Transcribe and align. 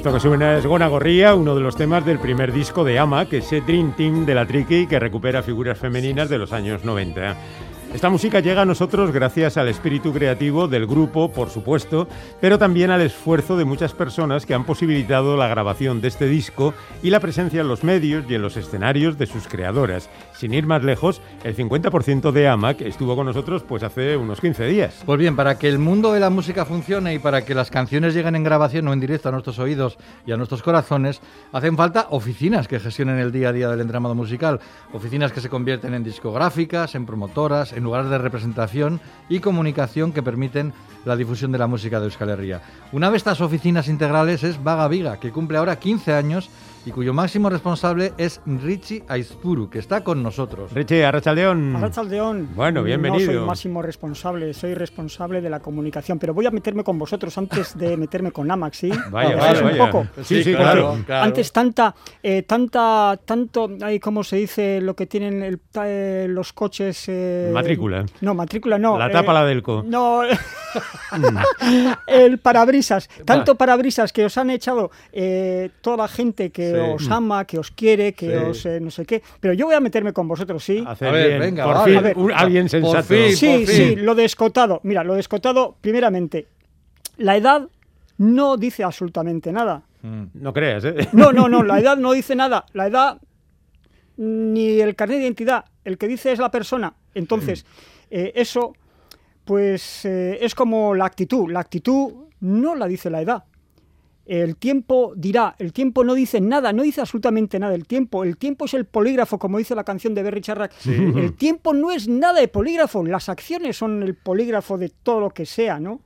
Esto 0.00 0.14
que 0.14 0.20
suena 0.20 0.56
es 0.56 0.64
Gona 0.64 0.88
Gorría, 0.88 1.34
uno 1.34 1.54
de 1.54 1.60
los 1.60 1.76
temas 1.76 2.06
del 2.06 2.18
primer 2.18 2.54
disco 2.54 2.84
de 2.84 2.98
Ama, 2.98 3.26
que 3.26 3.36
es 3.36 3.52
el 3.52 3.66
Dream 3.66 3.94
Team 3.94 4.24
de 4.24 4.34
la 4.34 4.46
Tricky, 4.46 4.86
que 4.86 4.98
recupera 4.98 5.42
figuras 5.42 5.78
femeninas 5.78 6.30
de 6.30 6.38
los 6.38 6.54
años 6.54 6.86
90. 6.86 7.36
Esta 7.92 8.08
música 8.08 8.40
llega 8.40 8.62
a 8.62 8.64
nosotros 8.64 9.10
gracias 9.12 9.58
al 9.58 9.68
espíritu 9.68 10.12
creativo 10.12 10.68
del 10.68 10.86
grupo, 10.86 11.30
por 11.30 11.50
supuesto, 11.50 12.08
pero 12.40 12.56
también 12.56 12.90
al 12.90 13.02
esfuerzo 13.02 13.58
de 13.58 13.66
muchas 13.66 13.92
personas 13.92 14.46
que 14.46 14.54
han 14.54 14.64
posibilitado 14.64 15.36
la 15.36 15.48
grabación 15.48 16.00
de 16.00 16.08
este 16.08 16.28
disco 16.28 16.72
y 17.02 17.10
la 17.10 17.20
presencia 17.20 17.60
en 17.60 17.68
los 17.68 17.84
medios 17.84 18.24
y 18.26 18.36
en 18.36 18.42
los 18.42 18.56
escenarios 18.56 19.18
de 19.18 19.26
sus 19.26 19.48
creadoras. 19.48 20.08
Sin 20.40 20.54
ir 20.54 20.66
más 20.66 20.82
lejos, 20.82 21.20
el 21.44 21.54
50% 21.54 22.32
de 22.32 22.48
AMAC 22.48 22.80
estuvo 22.80 23.14
con 23.14 23.26
nosotros 23.26 23.62
pues 23.62 23.82
hace 23.82 24.16
unos 24.16 24.40
15 24.40 24.64
días. 24.68 25.02
Pues 25.04 25.18
bien, 25.18 25.36
para 25.36 25.58
que 25.58 25.68
el 25.68 25.78
mundo 25.78 26.14
de 26.14 26.20
la 26.20 26.30
música 26.30 26.64
funcione 26.64 27.12
y 27.12 27.18
para 27.18 27.44
que 27.44 27.54
las 27.54 27.70
canciones 27.70 28.14
lleguen 28.14 28.36
en 28.36 28.42
grabación 28.42 28.88
o 28.88 28.94
en 28.94 29.00
directo 29.00 29.28
a 29.28 29.32
nuestros 29.32 29.58
oídos 29.58 29.98
y 30.24 30.32
a 30.32 30.38
nuestros 30.38 30.62
corazones, 30.62 31.20
hacen 31.52 31.76
falta 31.76 32.06
oficinas 32.08 32.68
que 32.68 32.80
gestionen 32.80 33.18
el 33.18 33.32
día 33.32 33.50
a 33.50 33.52
día 33.52 33.68
del 33.68 33.82
entramado 33.82 34.14
musical, 34.14 34.60
oficinas 34.94 35.30
que 35.30 35.42
se 35.42 35.50
convierten 35.50 35.92
en 35.92 36.04
discográficas, 36.04 36.94
en 36.94 37.04
promotoras, 37.04 37.74
en 37.74 37.84
lugares 37.84 38.08
de 38.08 38.16
representación 38.16 38.98
y 39.28 39.40
comunicación 39.40 40.10
que 40.10 40.22
permiten 40.22 40.72
la 41.04 41.16
difusión 41.16 41.52
de 41.52 41.58
la 41.58 41.66
música 41.66 42.00
de 42.00 42.06
Euskal 42.06 42.30
Herria. 42.30 42.62
Una 42.92 43.10
de 43.10 43.18
estas 43.18 43.42
oficinas 43.42 43.88
integrales 43.88 44.42
es 44.42 44.62
Vaga 44.64 44.88
Viga, 44.88 45.20
que 45.20 45.32
cumple 45.32 45.58
ahora 45.58 45.78
15 45.78 46.14
años 46.14 46.48
y 46.86 46.92
cuyo 46.92 47.12
máximo 47.12 47.50
responsable 47.50 48.12
es 48.16 48.40
Richie 48.46 49.04
Aizpuru, 49.06 49.68
que 49.68 49.78
está 49.78 50.02
con 50.02 50.22
nosotros. 50.22 50.72
Richie, 50.72 51.04
Arrachaldeón. 51.04 51.76
Arrachaldeón. 51.76 52.48
Bueno, 52.54 52.82
bienvenido. 52.82 53.32
No 53.32 53.38
soy 53.40 53.46
máximo 53.46 53.82
responsable, 53.82 54.54
soy 54.54 54.72
responsable 54.74 55.42
de 55.42 55.50
la 55.50 55.60
comunicación, 55.60 56.18
pero 56.18 56.32
voy 56.32 56.46
a 56.46 56.50
meterme 56.50 56.82
con 56.82 56.98
vosotros 56.98 57.36
antes 57.36 57.76
de 57.76 57.96
meterme 57.98 58.32
con 58.32 58.50
Amax, 58.50 58.78
¿sí? 58.78 58.88
Vaya, 59.10 59.36
Vamos, 59.36 59.46
vaya, 59.46 59.58
un 59.60 59.64
vaya. 59.78 59.90
poco. 59.90 60.06
Sí, 60.22 60.42
sí, 60.42 60.54
claro, 60.54 60.82
claro. 60.92 61.02
claro. 61.04 61.24
Antes 61.24 61.52
tanta, 61.52 61.94
eh, 62.22 62.42
tanta, 62.44 63.18
tanto, 63.26 63.70
ay, 63.82 64.00
¿cómo 64.00 64.24
se 64.24 64.36
dice 64.36 64.80
lo 64.80 64.94
que 64.96 65.06
tienen 65.06 65.42
el- 65.42 65.60
eh, 65.84 66.26
los 66.30 66.52
coches? 66.54 67.04
eh, 67.08 67.50
Matrícula. 67.52 68.06
No, 68.22 68.34
matrícula 68.34 68.78
no. 68.78 68.98
La 68.98 69.08
eh, 69.08 69.12
tapa 69.12 69.34
la 69.34 69.44
del 69.44 69.62
co. 69.62 69.82
No, 69.86 70.22
el 72.06 72.38
parabrisas. 72.38 73.08
Tanto 73.26 73.54
parabrisas 73.56 74.12
que 74.12 74.24
os 74.24 74.38
han 74.38 74.48
echado 74.50 74.90
eh, 75.12 75.70
toda 75.82 75.98
la 75.98 76.08
gente 76.08 76.50
que 76.50 76.69
Sí. 76.72 76.76
os 77.06 77.10
ama, 77.10 77.44
que 77.44 77.58
os 77.58 77.70
quiere, 77.70 78.12
que 78.12 78.26
Sí. 78.28 78.34
os 78.34 78.66
eh, 78.66 78.80
no 78.80 78.90
sé 78.90 79.04
qué. 79.04 79.22
Pero 79.40 79.54
yo 79.54 79.66
voy 79.66 79.74
a 79.74 79.80
meterme 79.80 80.12
con 80.12 80.26
vosotros, 80.28 80.62
¿sí? 80.64 80.82
Hacer 80.86 81.08
A 81.08 81.12
ver, 81.12 81.28
bien. 81.28 81.40
venga, 81.40 81.64
Por 81.64 81.74
vale. 81.74 81.90
fin, 81.90 81.98
A 81.98 82.00
ver. 82.02 82.16
un- 82.18 82.32
alguien 82.32 82.64
Por 82.64 82.70
sensato. 82.70 83.02
fin. 83.04 83.36
Sí, 83.36 83.62
por 83.64 83.74
sí, 83.74 83.96
lo 83.96 84.14
de 84.14 84.24
escotado. 84.24 84.80
Mira, 84.84 85.04
lo 85.04 85.14
de 85.14 85.20
escotado, 85.20 85.76
primeramente, 85.80 86.46
la 87.18 87.36
edad 87.36 87.68
no 88.18 88.56
dice 88.56 88.84
absolutamente 88.84 89.52
nada. 89.52 89.82
Mm. 90.02 90.24
No 90.34 90.52
creas, 90.52 90.84
¿eh? 90.84 90.94
No, 91.12 91.32
no, 91.32 91.48
no, 91.48 91.62
la 91.62 91.78
edad 91.80 91.96
no 91.96 92.12
dice 92.12 92.34
nada. 92.34 92.64
La 92.72 92.86
edad 92.86 93.18
ni 94.16 94.80
el 94.80 94.94
carnet 94.96 95.18
de 95.18 95.24
identidad, 95.24 95.64
el 95.84 95.96
que 95.98 96.06
dice 96.08 96.32
es 96.32 96.38
la 96.38 96.50
persona. 96.50 96.94
Entonces, 97.14 97.64
eh, 98.10 98.32
eso, 98.34 98.74
pues 99.44 100.04
eh, 100.04 100.38
es 100.42 100.54
como 100.54 100.94
la 100.94 101.06
actitud. 101.06 101.50
La 101.50 101.60
actitud 101.60 102.12
no 102.40 102.74
la 102.74 102.86
dice 102.86 103.08
la 103.10 103.22
edad. 103.22 103.44
El 104.32 104.54
tiempo 104.56 105.12
dirá, 105.16 105.56
el 105.58 105.72
tiempo 105.72 106.04
no 106.04 106.14
dice 106.14 106.40
nada, 106.40 106.72
no 106.72 106.84
dice 106.84 107.00
absolutamente 107.00 107.58
nada. 107.58 107.74
El 107.74 107.84
tiempo, 107.88 108.22
el 108.22 108.36
tiempo 108.36 108.66
es 108.66 108.74
el 108.74 108.84
polígrafo, 108.84 109.40
como 109.40 109.58
dice 109.58 109.74
la 109.74 109.82
canción 109.82 110.14
de 110.14 110.22
Berry 110.22 110.40
Charrac. 110.40 110.72
El 110.86 111.32
tiempo 111.34 111.74
no 111.74 111.90
es 111.90 112.06
nada 112.06 112.38
de 112.40 112.46
polígrafo, 112.46 113.04
las 113.04 113.28
acciones 113.28 113.76
son 113.76 114.04
el 114.04 114.14
polígrafo 114.14 114.78
de 114.78 114.90
todo 114.90 115.18
lo 115.18 115.30
que 115.30 115.46
sea, 115.46 115.80
¿no? 115.80 116.00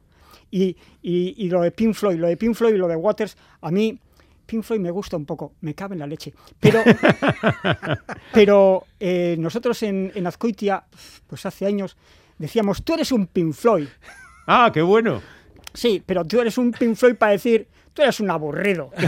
Y, 0.50 0.74
y- 1.02 1.34
y 1.36 1.50
lo 1.50 1.60
de 1.60 1.70
Pink 1.70 1.92
Floyd, 1.94 2.16
lo 2.16 2.26
de 2.26 2.38
Pink 2.38 2.54
Floyd 2.54 2.74
y 2.74 2.78
lo 2.78 2.88
de 2.88 2.96
Waters, 2.96 3.36
a 3.60 3.70
mí 3.70 3.98
Pink 4.46 4.62
Floyd 4.62 4.80
me 4.80 4.90
gusta 4.90 5.18
un 5.18 5.26
poco, 5.26 5.52
me 5.60 5.74
cabe 5.74 5.94
en 5.94 5.98
la 5.98 6.06
leche. 6.06 6.32
Pero, 6.60 6.80
pero 8.32 8.84
eh, 9.00 9.36
nosotros 9.38 9.82
en, 9.82 10.12
en 10.14 10.26
Azcoitia, 10.26 10.84
pues 11.26 11.44
hace 11.46 11.66
años, 11.66 11.96
decíamos, 12.38 12.82
tú 12.84 12.94
eres 12.94 13.12
un 13.12 13.26
Pink 13.26 13.52
Floyd. 13.52 13.88
Ah, 14.46 14.70
qué 14.72 14.82
bueno. 14.82 15.20
Sí, 15.72 16.02
pero 16.04 16.24
tú 16.24 16.40
eres 16.40 16.56
un 16.58 16.72
Pink 16.72 16.94
Floyd 16.96 17.16
para 17.16 17.32
decir, 17.32 17.66
tú 17.94 18.02
eres 18.02 18.20
un 18.20 18.30
aburrido. 18.30 18.90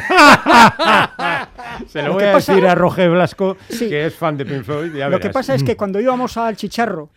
Se 1.89 2.01
lo, 2.03 2.09
Lo 2.09 2.15
voy 2.15 2.25
a 2.25 2.33
pasa- 2.33 2.53
decir 2.55 2.67
a 2.69 2.75
Roger 2.75 3.11
Blasco, 3.11 3.57
Sí. 3.69 3.89
que 3.89 4.07
es 4.07 4.15
fan 4.15 4.37
de 4.37 4.47
Pink 4.47 4.63
Floyd. 4.65 4.95
ya 4.95 5.09
Lo 5.09 5.21
que 5.21 5.29
pasa 5.31 5.55
es 5.55 5.63
que 5.63 5.77
cuando 5.77 6.01
íbamos 6.01 6.37
al 6.37 6.57
chicharro 6.57 7.11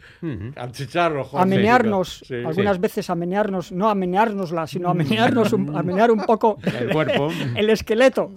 Al 0.56 0.72
chicharro, 0.72 1.24
joder. 1.24 1.44
a 1.44 1.46
menearnos, 1.46 2.24
Sí, 2.28 2.36
algunas 2.36 2.76
sí. 2.76 2.82
veces 2.82 3.10
a 3.10 3.16
menearnos, 3.16 3.72
no 3.72 3.90
a 3.90 3.96
meneárnosla, 3.96 4.68
sino 4.68 4.90
a 4.90 4.94
menearnos, 4.94 5.54
un- 5.54 5.76
a 5.78 5.82
menear 5.84 6.12
un 6.12 6.26
poco 6.26 6.58
El 6.64 6.90
cuerpo. 6.92 7.30
el 7.56 7.70
esqueleto. 7.70 8.32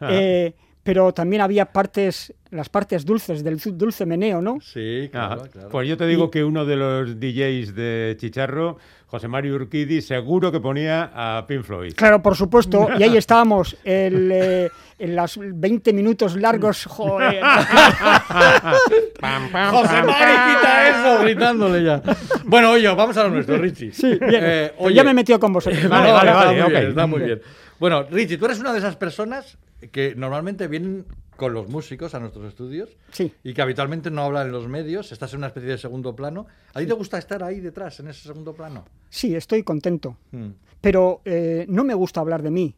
Ah. 0.00 0.08
Eh, 0.10 0.54
pero 0.86 1.12
también 1.12 1.42
había 1.42 1.66
partes, 1.66 2.32
las 2.50 2.68
partes 2.68 3.04
dulces 3.04 3.42
del 3.42 3.58
du- 3.58 3.72
dulce 3.72 4.06
meneo, 4.06 4.40
¿no? 4.40 4.58
Sí, 4.62 5.08
claro. 5.10 5.42
Pues 5.70 5.88
yo 5.88 5.96
te 5.96 6.06
digo 6.06 6.30
que 6.30 6.44
uno 6.44 6.64
de 6.64 6.76
los 6.76 7.18
DJs 7.20 7.74
de 7.74 8.14
Chicharro, 8.18 8.78
José 9.08 9.26
Mario 9.28 9.56
Urquidi, 9.56 10.00
seguro 10.00 10.50
que 10.52 10.60
ponía 10.60 11.10
a 11.12 11.44
Pink 11.46 11.62
Floyd. 11.64 11.92
Claro, 11.96 12.22
por 12.22 12.36
supuesto, 12.36 12.88
y 12.98 13.02
ahí 13.02 13.16
estábamos, 13.18 13.76
el, 13.84 14.30
eh, 14.32 14.70
en 14.98 15.16
los 15.16 15.38
20 15.42 15.92
minutos 15.92 16.36
largos, 16.36 16.86
joder. 16.86 17.40
Pam, 19.20 19.50
pam, 19.50 19.74
José 19.74 19.88
pam, 19.94 20.06
Mari, 20.06 20.34
pam. 20.36 20.56
quita 20.56 20.88
eso, 20.88 21.22
gritándole 21.22 21.82
ya. 21.84 22.02
Bueno, 22.44 22.70
oye, 22.72 22.86
vamos 22.94 23.16
a 23.16 23.24
lo 23.24 23.30
nuestro, 23.30 23.56
Richie. 23.58 23.92
Sí, 23.92 24.18
bien. 24.20 24.40
Eh, 24.44 24.72
Pues 24.78 24.94
ya 24.94 25.02
me 25.04 25.10
he 25.10 25.14
metido 25.14 25.40
con 25.40 25.52
vosotros. 25.52 25.88
Vale, 25.88 26.12
vale, 26.12 26.30
está 26.30 26.44
vale, 26.44 26.62
muy 26.62 26.70
bien, 26.70 26.86
está 26.88 27.06
muy 27.06 27.20
bien. 27.22 27.40
Bueno, 27.78 28.04
Richie, 28.10 28.38
tú 28.38 28.44
eres 28.46 28.58
una 28.60 28.72
de 28.72 28.78
esas 28.78 28.96
personas 28.96 29.58
que 29.92 30.14
normalmente 30.14 30.68
vienen 30.68 31.06
con 31.36 31.52
los 31.52 31.68
músicos 31.68 32.14
a 32.14 32.20
nuestros 32.20 32.46
estudios 32.46 32.96
Sí. 33.12 33.30
y 33.44 33.52
que 33.52 33.60
habitualmente 33.60 34.10
no 34.10 34.22
hablan 34.22 34.46
en 34.46 34.52
los 34.52 34.68
medios, 34.68 35.12
estás 35.12 35.32
en 35.34 35.38
una 35.38 35.48
especie 35.48 35.68
de 35.68 35.78
segundo 35.78 36.16
plano. 36.16 36.46
¿A 36.72 36.80
ti 36.80 36.86
te 36.86 36.94
gusta 36.94 37.18
estar 37.18 37.42
ahí 37.42 37.60
detrás, 37.60 38.00
en 38.00 38.08
ese 38.08 38.22
segundo 38.28 38.54
plano? 38.54 38.84
Sí, 39.10 39.34
estoy 39.36 39.62
contento. 39.62 40.16
Mm. 40.32 40.48
pero 40.80 41.20
eh, 41.24 41.66
no 41.68 41.82
me 41.84 41.94
gusta 41.94 42.20
hablar 42.20 42.42
de 42.42 42.50
mí. 42.50 42.74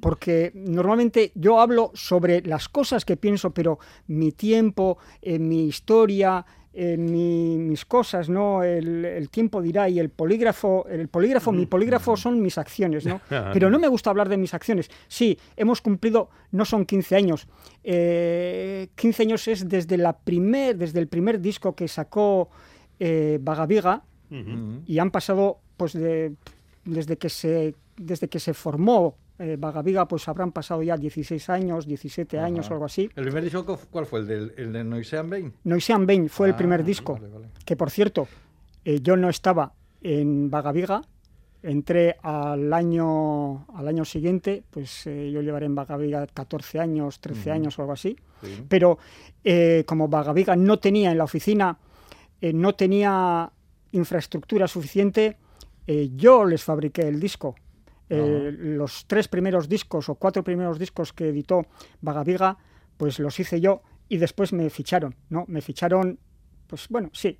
Porque 0.00 0.50
normalmente 0.54 1.30
yo 1.36 1.60
hablo 1.60 1.92
sobre 1.94 2.42
las 2.42 2.68
cosas 2.68 3.04
que 3.04 3.16
pienso, 3.16 3.52
pero 3.54 3.78
mi 4.08 4.32
tiempo, 4.32 4.98
eh, 5.22 5.38
mi 5.38 5.66
historia, 5.66 6.44
eh, 6.74 6.96
mi- 6.96 7.58
mis 7.58 7.84
cosas, 7.84 8.28
¿no? 8.28 8.62
El, 8.62 9.04
el 9.04 9.28
tiempo 9.28 9.60
dirá 9.60 9.88
y 9.88 9.98
el 9.98 10.08
polígrafo, 10.08 10.86
el 10.88 11.08
polígrafo, 11.08 11.52
mi 11.52 11.66
polígrafo 11.66 12.16
son 12.16 12.40
mis 12.40 12.56
acciones, 12.58 13.04
¿no? 13.04 13.20
Pero 13.52 13.68
no 13.70 13.78
me 13.78 13.88
gusta 13.88 14.08
hablar 14.10 14.28
de 14.28 14.36
mis 14.38 14.54
acciones. 14.54 14.90
Sí, 15.08 15.38
hemos 15.56 15.80
cumplido, 15.82 16.30
no 16.50 16.64
son 16.64 16.86
15 16.86 17.16
años, 17.16 17.46
eh, 17.84 18.88
15 18.94 19.22
años 19.22 19.48
es 19.48 19.68
desde, 19.68 19.96
la 19.98 20.14
primer, 20.18 20.76
desde 20.76 20.98
el 21.00 21.08
primer 21.08 21.40
disco 21.40 21.74
que 21.74 21.88
sacó 21.88 22.48
eh, 22.98 23.38
Vagaviga, 23.42 24.02
y 24.86 24.98
han 24.98 25.10
pasado 25.10 25.58
pues 25.76 25.92
de, 25.92 26.32
desde 26.86 27.18
que 27.18 27.28
se 27.28 27.74
desde 27.98 28.28
que 28.28 28.40
se 28.40 28.54
formó 28.54 29.14
eh, 29.42 29.56
Vagaviga 29.58 30.06
pues 30.06 30.28
habrán 30.28 30.52
pasado 30.52 30.82
ya 30.82 30.96
16 30.96 31.50
años 31.50 31.86
17 31.86 32.38
años 32.38 32.70
o 32.70 32.74
algo 32.74 32.84
así 32.86 33.10
¿El 33.16 33.24
primer 33.24 33.42
disco 33.44 33.64
cu- 33.66 33.78
cuál 33.90 34.06
fue? 34.06 34.20
¿El, 34.20 34.72
de 34.72 34.84
Noisean 34.84 35.28
Bain? 35.28 35.52
Noisean 35.64 36.06
Bain 36.06 36.28
fue 36.28 36.48
el 36.48 36.54
Ah, 36.54 36.56
primer 36.56 36.84
disco 36.84 37.14
vale, 37.14 37.28
vale. 37.28 37.48
que 37.64 37.76
por 37.76 37.90
cierto 37.90 38.28
eh, 38.84 39.00
yo 39.02 39.16
no 39.16 39.28
estaba 39.28 39.72
en 40.00 40.50
Vagaviga 40.50 41.02
entré 41.62 42.16
al 42.22 42.72
año 42.72 43.66
al 43.74 43.86
año 43.88 44.04
siguiente 44.04 44.64
pues 44.70 45.06
eh, 45.06 45.30
yo 45.32 45.42
llevaré 45.42 45.66
en 45.66 45.74
Vagaviga 45.76 46.26
14 46.26 46.80
años 46.80 47.20
13 47.20 47.50
años 47.52 47.78
o 47.78 47.82
algo 47.82 47.92
así 47.94 48.16
Sí. 48.42 48.64
pero 48.68 48.98
eh, 49.44 49.84
como 49.86 50.08
Vagaviga 50.08 50.56
no 50.56 50.80
tenía 50.80 51.12
en 51.12 51.18
la 51.18 51.22
oficina, 51.24 51.78
eh, 52.40 52.52
no 52.52 52.74
tenía 52.74 53.48
infraestructura 53.92 54.66
suficiente, 54.66 55.36
yo 56.16 56.44
les 56.44 56.64
fabriqué 56.64 57.02
el 57.06 57.20
disco. 57.20 57.54
Eh, 58.14 58.52
Los 58.58 59.06
tres 59.06 59.28
primeros 59.28 59.68
discos 59.68 60.08
o 60.08 60.14
cuatro 60.16 60.42
primeros 60.44 60.78
discos 60.78 61.12
que 61.12 61.28
editó 61.28 61.66
Vagaviga, 62.00 62.58
pues 62.96 63.18
los 63.18 63.38
hice 63.40 63.60
yo 63.60 63.82
y 64.08 64.18
después 64.18 64.52
me 64.52 64.68
ficharon, 64.70 65.14
¿no? 65.30 65.44
Me 65.48 65.60
ficharon, 65.60 66.18
pues 66.66 66.88
bueno, 66.88 67.10
sí. 67.12 67.38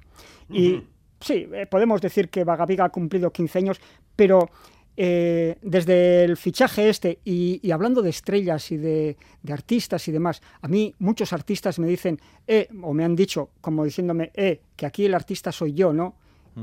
Y 0.50 0.82
sí, 1.20 1.48
eh, 1.52 1.66
podemos 1.66 2.00
decir 2.00 2.28
que 2.30 2.44
Vagaviga 2.44 2.84
ha 2.86 2.88
cumplido 2.88 3.30
15 3.30 3.58
años, 3.58 3.80
pero 4.16 4.48
eh, 4.96 5.56
desde 5.62 6.24
el 6.24 6.36
fichaje 6.36 6.88
este, 6.88 7.18
y, 7.24 7.60
y 7.62 7.70
hablando 7.70 8.02
de 8.02 8.10
estrellas 8.10 8.70
y 8.72 8.76
de, 8.76 9.16
de 9.42 9.52
artistas 9.52 10.06
y 10.08 10.12
demás, 10.12 10.42
a 10.60 10.68
mí 10.68 10.94
muchos 10.98 11.32
artistas 11.32 11.78
me 11.78 11.86
dicen, 11.86 12.18
eh, 12.46 12.68
o 12.82 12.92
me 12.92 13.04
han 13.04 13.16
dicho, 13.16 13.50
como 13.60 13.84
diciéndome, 13.84 14.30
eh, 14.34 14.60
que 14.76 14.86
aquí 14.86 15.04
el 15.06 15.14
artista 15.14 15.52
soy 15.52 15.72
yo, 15.74 15.92
¿no? 15.92 16.16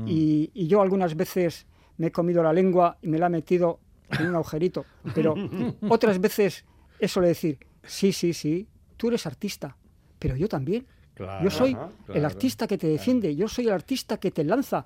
Y, 0.06 0.50
y 0.54 0.68
yo 0.68 0.82
algunas 0.82 1.16
veces 1.16 1.66
me 1.98 2.06
he 2.08 2.12
comido 2.12 2.44
la 2.44 2.52
lengua 2.52 2.98
y 3.02 3.08
me 3.08 3.18
la 3.18 3.26
he 3.26 3.30
metido 3.30 3.80
en 4.18 4.28
un 4.28 4.34
agujerito, 4.34 4.84
pero 5.14 5.34
otras 5.88 6.20
veces 6.20 6.64
es 6.98 7.10
solo 7.12 7.26
decir, 7.26 7.58
sí, 7.84 8.12
sí, 8.12 8.32
sí, 8.32 8.66
tú 8.96 9.08
eres 9.08 9.26
artista, 9.26 9.76
pero 10.18 10.36
yo 10.36 10.48
también. 10.48 10.86
Claro, 11.14 11.44
yo 11.44 11.50
soy 11.50 11.74
ajá, 11.74 11.90
el 12.14 12.24
artista 12.24 12.66
que 12.66 12.78
te 12.78 12.86
defiende, 12.86 13.34
yo 13.36 13.46
soy 13.48 13.66
el 13.66 13.72
artista 13.72 14.18
que 14.18 14.30
te 14.30 14.44
lanza. 14.44 14.84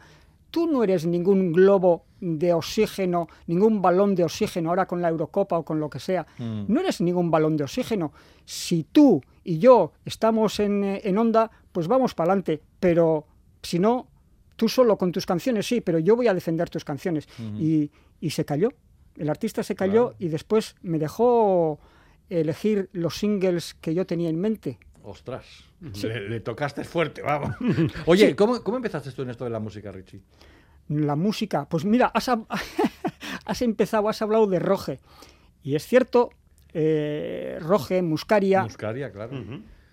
tú 0.51 0.69
no 0.69 0.85
eres 0.85 1.05
ningún 1.05 1.51
globo 1.53 2.05
de 2.21 2.53
oxígeno, 2.53 3.27
ningún 3.49 3.83
balón 3.83 4.15
de 4.15 4.23
oxígeno, 4.23 4.69
ahora 4.71 4.87
con 4.87 5.03
la 5.03 5.09
Eurocopa 5.09 5.59
o 5.59 5.65
con 5.65 5.81
lo 5.81 5.91
que 5.91 5.99
sea, 5.99 6.25
Mm. 6.39 6.67
no 6.69 6.81
eres 6.81 7.01
ningún 7.01 7.29
balón 7.29 7.57
de 7.57 7.65
oxígeno. 7.65 8.13
Si 8.45 8.85
tú 8.85 9.21
y 9.43 9.59
yo 9.59 9.93
estamos 10.05 10.61
en, 10.61 10.85
eh, 10.85 11.01
en 11.03 11.19
onda, 11.19 11.51
pues 11.73 11.89
vamos 11.89 12.15
para 12.15 12.31
adelante, 12.31 12.61
pero 12.79 13.27
si 13.63 13.81
no, 13.81 14.07
tú 14.55 14.69
solo 14.69 14.97
con 14.97 15.11
tus 15.11 15.27
canciones, 15.27 15.67
sí, 15.67 15.81
pero 15.81 15.99
yo 15.99 16.15
voy 16.15 16.29
a 16.29 16.35
defender 16.35 16.71
tus 16.71 16.85
canciones. 16.85 17.27
y, 17.59 17.91
y 18.21 18.31
se 18.31 18.45
cayó, 18.45 18.69
el 19.17 19.31
artista 19.31 19.63
se 19.63 19.75
cayó 19.75 20.09
Claro. 20.11 20.17
y 20.19 20.29
después 20.29 20.77
me 20.83 20.99
dejó 20.99 21.79
elegir 22.29 22.89
los 22.93 23.17
singles 23.19 23.75
que 23.75 23.95
yo 23.95 24.07
tenía 24.07 24.29
en 24.31 24.41
mente. 24.41 24.79
Ostras, 25.03 25.47
le, 26.03 26.29
le 26.29 26.41
tocaste 26.41 26.83
fuerte, 26.85 27.21
vamos. 27.23 27.55
Oye, 28.07 28.35
¿cómo, 28.35 28.63
¿cómo 28.63 28.79
empezaste 28.79 29.13
tú 29.13 29.23
en 29.23 29.31
esto 29.31 29.45
de 29.45 29.51
la 29.51 29.61
música, 29.61 29.93
Richie? 29.93 30.23
La 30.89 31.15
música, 31.17 31.67
pues 31.69 31.85
mira, 31.85 32.11
has, 32.15 32.29
empezado, 33.63 34.09
has 34.09 34.21
hablado 34.23 34.47
de 34.47 34.59
Roge. 34.59 35.01
Y 35.63 35.77
es 35.77 35.87
cierto, 35.87 36.31
eh, 36.73 37.59
Roge, 37.61 38.03
Muscaria, 38.03 38.63
Muscaria, 38.63 39.11
claro. 39.13 39.33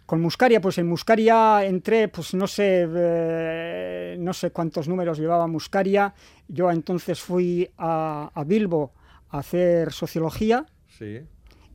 con 0.05 0.21
Muscaria, 0.21 0.59
pues 0.61 0.77
en 0.77 0.87
Muscaria 0.87 1.63
entré, 1.65 2.07
pues 2.07 2.33
no 2.33 2.47
sé, 2.47 2.87
eh, 2.93 4.15
no 4.19 4.33
sé 4.33 4.51
cuántos 4.51 4.87
números 4.87 5.17
llevaba 5.17 5.47
Muscaria. 5.47 6.13
Yo 6.47 6.71
entonces 6.71 7.19
fui 7.21 7.69
a, 7.77 8.31
a 8.33 8.43
Bilbo 8.43 8.93
a 9.31 9.39
hacer 9.39 9.91
sociología 9.93 10.65
Sí. 10.87 11.21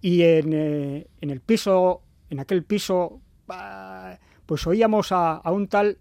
y 0.01 0.23
en, 0.23 0.53
eh, 0.53 1.07
en 1.21 1.31
el 1.31 1.41
piso, 1.41 2.03
en 2.31 2.41
aquel 2.41 2.63
piso, 2.65 3.21
ah, 3.49 4.19
pues 4.47 4.67
oíamos 4.67 5.11
a, 5.13 5.37
a 5.37 5.51
un 5.53 5.67
tal 5.69 5.99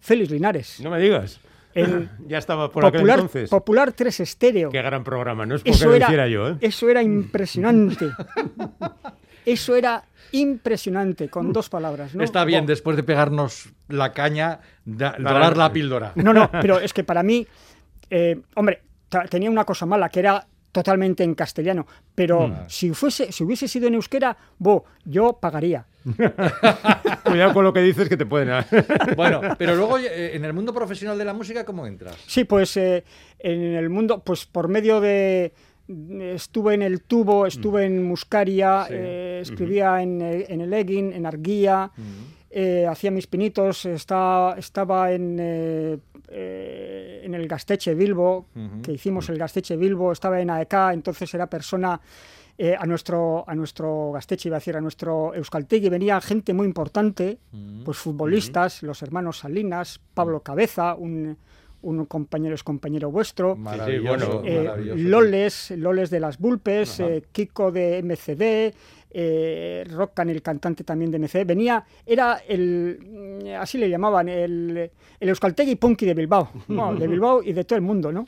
Félix 0.00 0.30
Linares. 0.30 0.80
No 0.80 0.90
me 0.90 0.98
digas. 1.00 1.40
El 1.74 2.10
Ya 2.26 2.38
estaba 2.38 2.70
por 2.70 2.84
aquel 2.84 3.00
popular, 3.00 3.18
entonces. 3.20 3.50
popular 3.50 3.92
3 3.92 4.20
estéreo. 4.20 4.70
Qué 4.70 4.82
gran 4.82 5.04
programa, 5.04 5.46
no 5.46 5.54
es 5.56 5.60
porque 5.62 5.70
Eso 5.70 5.86
lo 5.88 5.94
era, 5.94 6.06
hiciera 6.06 6.26
yo, 6.28 6.48
¿eh? 6.50 6.56
eso 6.60 6.88
era 6.88 7.02
impresionante. 7.02 8.06
Eso 9.46 9.74
era 9.74 10.04
impresionante, 10.32 11.30
con 11.30 11.50
dos 11.52 11.70
palabras. 11.70 12.14
¿no? 12.14 12.22
Está 12.22 12.44
bien, 12.44 12.66
después 12.66 12.94
de 12.94 13.02
pegarnos 13.02 13.70
la 13.88 14.12
caña, 14.12 14.60
da- 14.84 15.12
Dar- 15.12 15.22
dorar 15.22 15.56
la 15.56 15.72
píldora. 15.72 16.12
No, 16.14 16.34
no, 16.34 16.50
pero 16.60 16.78
es 16.78 16.92
que 16.92 17.04
para 17.04 17.22
mí, 17.22 17.46
eh, 18.10 18.38
hombre, 18.54 18.82
tenía 19.28 19.50
una 19.50 19.64
cosa 19.64 19.86
mala, 19.86 20.08
que 20.08 20.20
era 20.20 20.46
totalmente 20.72 21.24
en 21.24 21.34
castellano, 21.34 21.86
pero 22.14 22.46
Mm. 22.48 22.54
si, 22.68 22.90
fuese, 22.94 23.32
si 23.32 23.42
hubiese 23.44 23.66
sido 23.66 23.88
en 23.88 23.94
euskera, 23.94 24.36
bo, 24.58 24.84
yo 25.04 25.32
pagaría. 25.40 25.84
Cuidado 27.24 27.52
con 27.54 27.64
lo 27.64 27.72
que 27.72 27.80
dices 27.80 28.08
que 28.08 28.16
te 28.16 28.26
pueden... 28.26 28.64
Bueno, 29.16 29.40
pero 29.58 29.74
luego 29.74 29.98
eh, 29.98 30.34
en 30.36 30.44
el 30.44 30.52
mundo 30.52 30.72
profesional 30.72 31.18
de 31.18 31.24
la 31.24 31.34
música, 31.34 31.64
¿cómo 31.64 31.86
entras? 31.86 32.16
Sí, 32.26 32.44
pues 32.44 32.76
eh, 32.76 33.04
en 33.38 33.60
el 33.74 33.90
mundo, 33.90 34.22
pues 34.24 34.46
por 34.46 34.68
medio 34.68 35.00
de... 35.00 35.52
Estuve 36.20 36.74
en 36.74 36.82
el 36.82 37.02
tubo, 37.02 37.46
estuve 37.46 37.84
en 37.84 38.04
Muscaria, 38.04 38.84
Sí. 38.86 38.94
eh, 38.96 39.38
escribía 39.42 40.00
en, 40.02 40.22
eh, 40.22 40.46
en 40.48 40.60
el 40.60 40.72
Egging, 40.72 41.12
en 41.12 41.26
Arguía, 41.26 41.90
eh, 42.48 42.86
hacía 42.88 43.10
mis 43.10 43.26
pinitos, 43.26 43.86
está- 43.86 44.54
estaba 44.56 45.10
en, 45.10 45.36
eh, 45.40 45.98
eh, 46.28 46.99
en 47.34 47.40
el 47.40 47.48
Gasteche 47.48 47.94
Bilbo, 47.94 48.46
que 48.82 48.92
hicimos 48.92 49.28
el 49.28 49.38
Gasteche 49.38 49.76
Bilbo, 49.76 50.12
estaba 50.12 50.40
en 50.40 50.50
AEK, 50.50 50.74
entonces 50.92 51.32
era 51.34 51.48
persona 51.48 52.00
eh, 52.58 52.76
a 52.78 52.84
nuestro 52.84 53.44
a 53.46 53.54
nuestro 53.54 54.12
Gasteche, 54.12 54.48
iba 54.48 54.56
a 54.56 54.60
decir, 54.60 54.76
a 54.76 54.80
nuestro 54.80 55.34
Euskaltegui, 55.34 55.88
venía 55.88 56.20
gente 56.20 56.52
muy 56.52 56.66
importante, 56.66 57.38
pues 57.84 57.96
futbolistas, 57.96 58.82
los 58.82 59.02
hermanos 59.02 59.38
Salinas, 59.38 60.00
Pablo 60.14 60.42
Cabeza, 60.42 60.94
un, 60.94 61.38
un 61.82 62.04
compañero 62.06 62.54
es 62.54 62.62
compañero 62.62 63.10
vuestro, 63.10 63.56
Maravilloso, 63.56 64.40
bueno, 64.40 64.42
eh, 64.44 64.64
maravilloso. 64.64 65.02
Loles, 65.02 65.70
Loles 65.72 66.10
de 66.10 66.20
las 66.20 66.38
Bulpes, 66.38 67.00
eh, 67.00 67.24
Kiko 67.32 67.72
de 67.72 68.02
MCD, 68.02 68.74
eh, 69.12 69.84
Rockan, 69.90 70.30
el 70.30 70.42
cantante 70.42 70.84
también 70.84 71.10
de 71.10 71.18
MCD. 71.18 71.44
Venía, 71.44 71.84
era 72.06 72.42
el, 72.46 72.98
mm, 73.00 73.60
así 73.60 73.78
le 73.78 73.88
llamaban, 73.88 74.28
el, 74.28 74.90
el 75.18 75.28
Euskaltegui 75.28 75.76
Punky 75.76 76.06
de 76.06 76.14
Bilbao, 76.14 76.50
no, 76.68 76.94
de 76.94 77.06
Bilbao 77.08 77.42
y 77.42 77.52
de 77.52 77.64
todo 77.64 77.76
el 77.76 77.82
mundo, 77.82 78.12
¿no? 78.12 78.26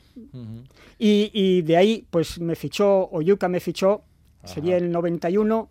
Y 0.97 1.61
de 1.63 1.77
ahí, 1.77 2.05
pues 2.09 2.39
me 2.39 2.55
fichó, 2.55 3.09
Oyuka 3.11 3.49
me 3.49 3.59
fichó, 3.59 4.03
sería 4.43 4.77
el 4.77 4.91
91, 4.91 5.69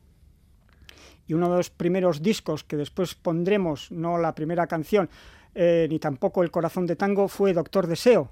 y 1.26 1.34
uno 1.34 1.50
de 1.50 1.56
los 1.56 1.70
primeros 1.70 2.22
discos 2.22 2.64
que 2.64 2.76
después 2.76 3.14
pondremos, 3.14 3.90
no 3.90 4.18
la 4.18 4.34
primera 4.34 4.66
canción, 4.66 5.08
eh, 5.54 5.86
ni 5.90 5.98
tampoco 5.98 6.42
El 6.42 6.50
Corazón 6.50 6.86
de 6.86 6.96
Tango, 6.96 7.28
fue 7.28 7.52
Doctor 7.52 7.86
Deseo. 7.86 8.30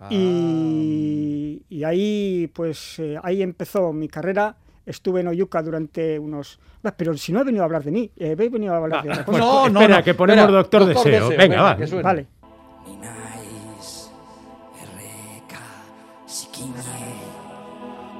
Ah, 0.00 0.08
Y, 0.10 1.62
y 1.68 1.84
ahí, 1.84 2.50
pues, 2.54 2.98
eh, 2.98 3.18
ahí 3.22 3.42
empezó 3.42 3.92
mi 3.92 4.08
carrera. 4.08 4.56
Estuve 4.86 5.20
en 5.20 5.28
Oyuca 5.28 5.62
durante 5.62 6.18
unos... 6.18 6.58
Ah, 6.84 6.94
Pero 6.96 7.14
si 7.16 7.32
no 7.32 7.40
he 7.40 7.44
venido 7.44 7.62
a 7.62 7.66
hablar 7.66 7.82
de 7.84 7.90
mí, 7.90 8.10
eh, 8.16 8.34
he 8.38 8.48
venido 8.48 8.72
a 8.72 8.76
hablar 8.78 9.02
de 9.02 9.10
otra 9.10 9.24
cosa. 9.24 9.38
No, 9.38 9.68
no, 9.68 9.80
Espera, 9.80 9.98
no. 9.98 10.04
que 10.04 10.14
ponemos 10.14 10.42
Espera, 10.44 10.56
Doctor 10.58 10.84
Deseo. 10.86 11.28
Venga, 11.30 11.62
va. 11.62 11.76
que 11.76 11.86
suene. 11.86 12.02
Vale. 12.02 12.26
Ni 12.86 12.96
naiz 12.96 14.10
erreka 14.80 15.60
zikine 16.26 16.72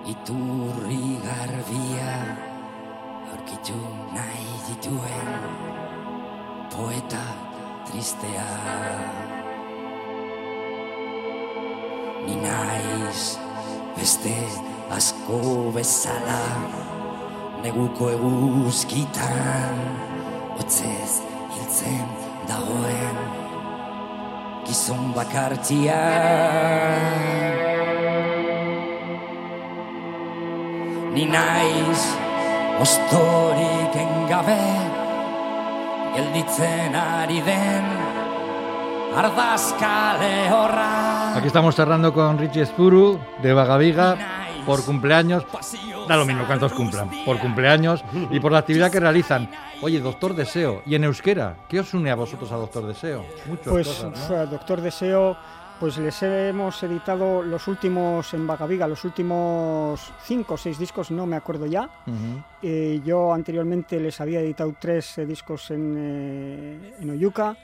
Iturri 0.08 1.18
garbia 1.24 2.12
aurkitu 3.32 3.76
nahi 4.12 4.48
dituen 4.68 5.28
poeta 6.74 7.24
tristea 7.98 8.46
Ni 12.26 12.36
naiz 12.36 13.38
beste 13.96 14.34
asko 14.94 15.72
bezala 15.74 16.42
Neguko 17.64 18.10
eguzkitan 18.14 19.80
Otzez 20.62 21.18
hiltzen 21.56 22.06
dagoen 22.46 23.18
gizon 24.68 25.10
bakartia 25.16 25.98
Ni 31.16 31.26
naiz 31.34 32.06
ostorik 32.78 33.98
engabe 34.06 34.87
gelditzen 36.18 36.94
ari 36.98 37.40
den 37.46 37.84
ardazkale 39.14 40.50
horra 40.50 41.36
Aquí 41.36 41.46
estamos 41.46 41.76
cerrando 41.76 42.12
con 42.12 42.38
Richie 42.38 42.66
Spuru 42.66 43.20
de 43.42 43.52
Vagaviga 43.52 44.16
por 44.66 44.84
cumpleaños. 44.84 45.44
Da 46.08 46.16
lo 46.16 46.26
mismo 46.26 46.44
cuántos 46.46 46.72
cumplan, 46.72 47.08
por 47.24 47.38
cumpleaños 47.38 48.02
y 48.30 48.40
por 48.40 48.50
la 48.50 48.58
actividad 48.58 48.90
que 48.90 48.98
realizan. 48.98 49.48
Oye, 49.80 50.00
Doctor 50.00 50.34
Deseo, 50.34 50.82
y 50.84 50.96
en 50.96 51.04
euskera, 51.04 51.56
¿qué 51.68 51.80
os 51.80 51.94
une 51.94 52.10
a 52.10 52.16
vosotros 52.16 52.50
a 52.50 52.56
Doctor 52.56 52.86
Deseo? 52.86 53.24
Muchas 53.46 53.68
Pues, 53.68 54.50
Doctor 54.50 54.80
Deseo, 54.80 55.36
pues 55.78 55.96
les 55.98 56.22
hemos 56.22 56.82
editado 56.82 57.42
los 57.42 57.68
últimos 57.68 58.34
en 58.34 58.46
Vagaviga, 58.46 58.88
los 58.88 59.04
últimos 59.04 60.12
cinco 60.24 60.54
o 60.54 60.56
seis 60.56 60.78
discos, 60.78 61.10
no 61.10 61.26
me 61.26 61.36
acuerdo 61.36 61.66
ya. 61.66 61.88
Eh, 62.62 63.00
yo 63.04 63.32
anteriormente 63.32 64.00
les 64.00 64.20
había 64.20 64.40
editado 64.40 64.74
tres 64.78 65.18
eh, 65.18 65.26
discos 65.26 65.70
en, 65.70 65.94
eh, 65.96 66.94
en 67.00 67.10
Oyuca, 67.10 67.56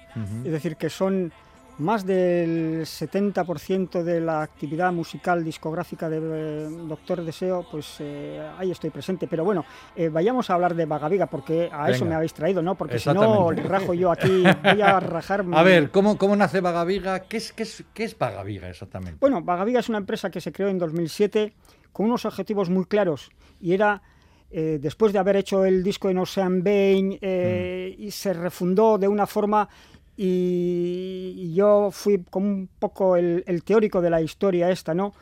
es 0.45 0.53
decir, 0.53 0.77
que 0.77 0.91
son 0.91 1.33
más 1.79 2.07
del 2.07 2.83
70% 2.83 4.03
de 4.03 4.21
la 4.21 4.43
actividad 4.43 4.93
musical 4.93 5.45
discográfica 5.45 6.09
de 6.09 6.19
eh, 6.19 6.69
Doctor 6.89 7.25
Deseo, 7.25 7.67
pues 7.71 7.97
eh, 8.01 8.41
ahí 8.59 8.71
estoy 8.71 8.91
presente. 8.91 9.27
Pero 9.27 9.45
bueno, 9.45 9.65
eh, 9.97 10.09
vayamos 10.09 10.51
a 10.51 10.55
hablar 10.55 10.75
de 10.75 10.87
Vagaviga, 10.87 11.27
porque 11.27 11.69
a 11.73 11.91
eso 11.91 12.05
me 12.05 12.15
habéis 12.15 12.35
traído, 12.35 12.63
¿no? 12.63 12.75
Porque 12.75 12.99
si 12.99 13.09
no, 13.11 13.51
rajo 13.51 13.95
yo 13.95 14.11
aquí, 14.11 14.43
voy 14.63 14.83
a 14.83 15.01
rajar... 15.01 15.45
A 15.53 15.63
ver, 15.63 15.91
¿cómo, 15.91 16.19
cómo 16.19 16.37
nace 16.37 16.61
Vagaviga? 16.61 17.21
¿Qué 17.21 17.39
es, 17.39 17.53
qué, 17.53 17.65
es, 17.65 17.85
¿Qué 17.93 18.05
es 18.05 18.19
Vagaviga 18.19 18.69
exactamente? 18.69 19.19
Bueno, 19.21 19.43
Vagaviga 19.43 19.81
es 19.81 19.89
una 19.89 19.99
empresa 19.99 20.31
que 20.31 20.41
se 20.41 20.53
creó 20.53 20.69
en 20.69 20.79
2007 20.79 21.55
con 21.93 22.07
unos 22.07 22.25
objetivos 22.25 22.71
muy 22.71 22.85
claros 22.85 23.31
y 23.61 23.73
era, 23.73 24.03
eh, 24.51 24.79
después 24.81 25.13
de 25.13 25.19
haber 25.19 25.37
hecho 25.37 25.65
el 25.65 25.83
disco 25.83 26.11
en 26.11 26.19
Ocean 26.19 26.63
Bain, 26.63 27.19
eh, 27.23 27.95
y 27.97 28.11
se 28.11 28.35
refundó 28.35 28.99
de 28.99 29.09
una 29.09 29.27
forma 29.27 29.69
y, 30.17 31.53
yo 31.55 31.91
fui 31.91 32.25
como 32.31 32.47
un 32.49 32.69
poco 32.79 33.17
el, 33.17 33.45
el 33.47 33.63
teórico 33.63 34.01
de 34.01 34.11
la 34.11 34.21
historia 34.21 34.71
esta, 34.71 34.95
¿no? 34.95 35.13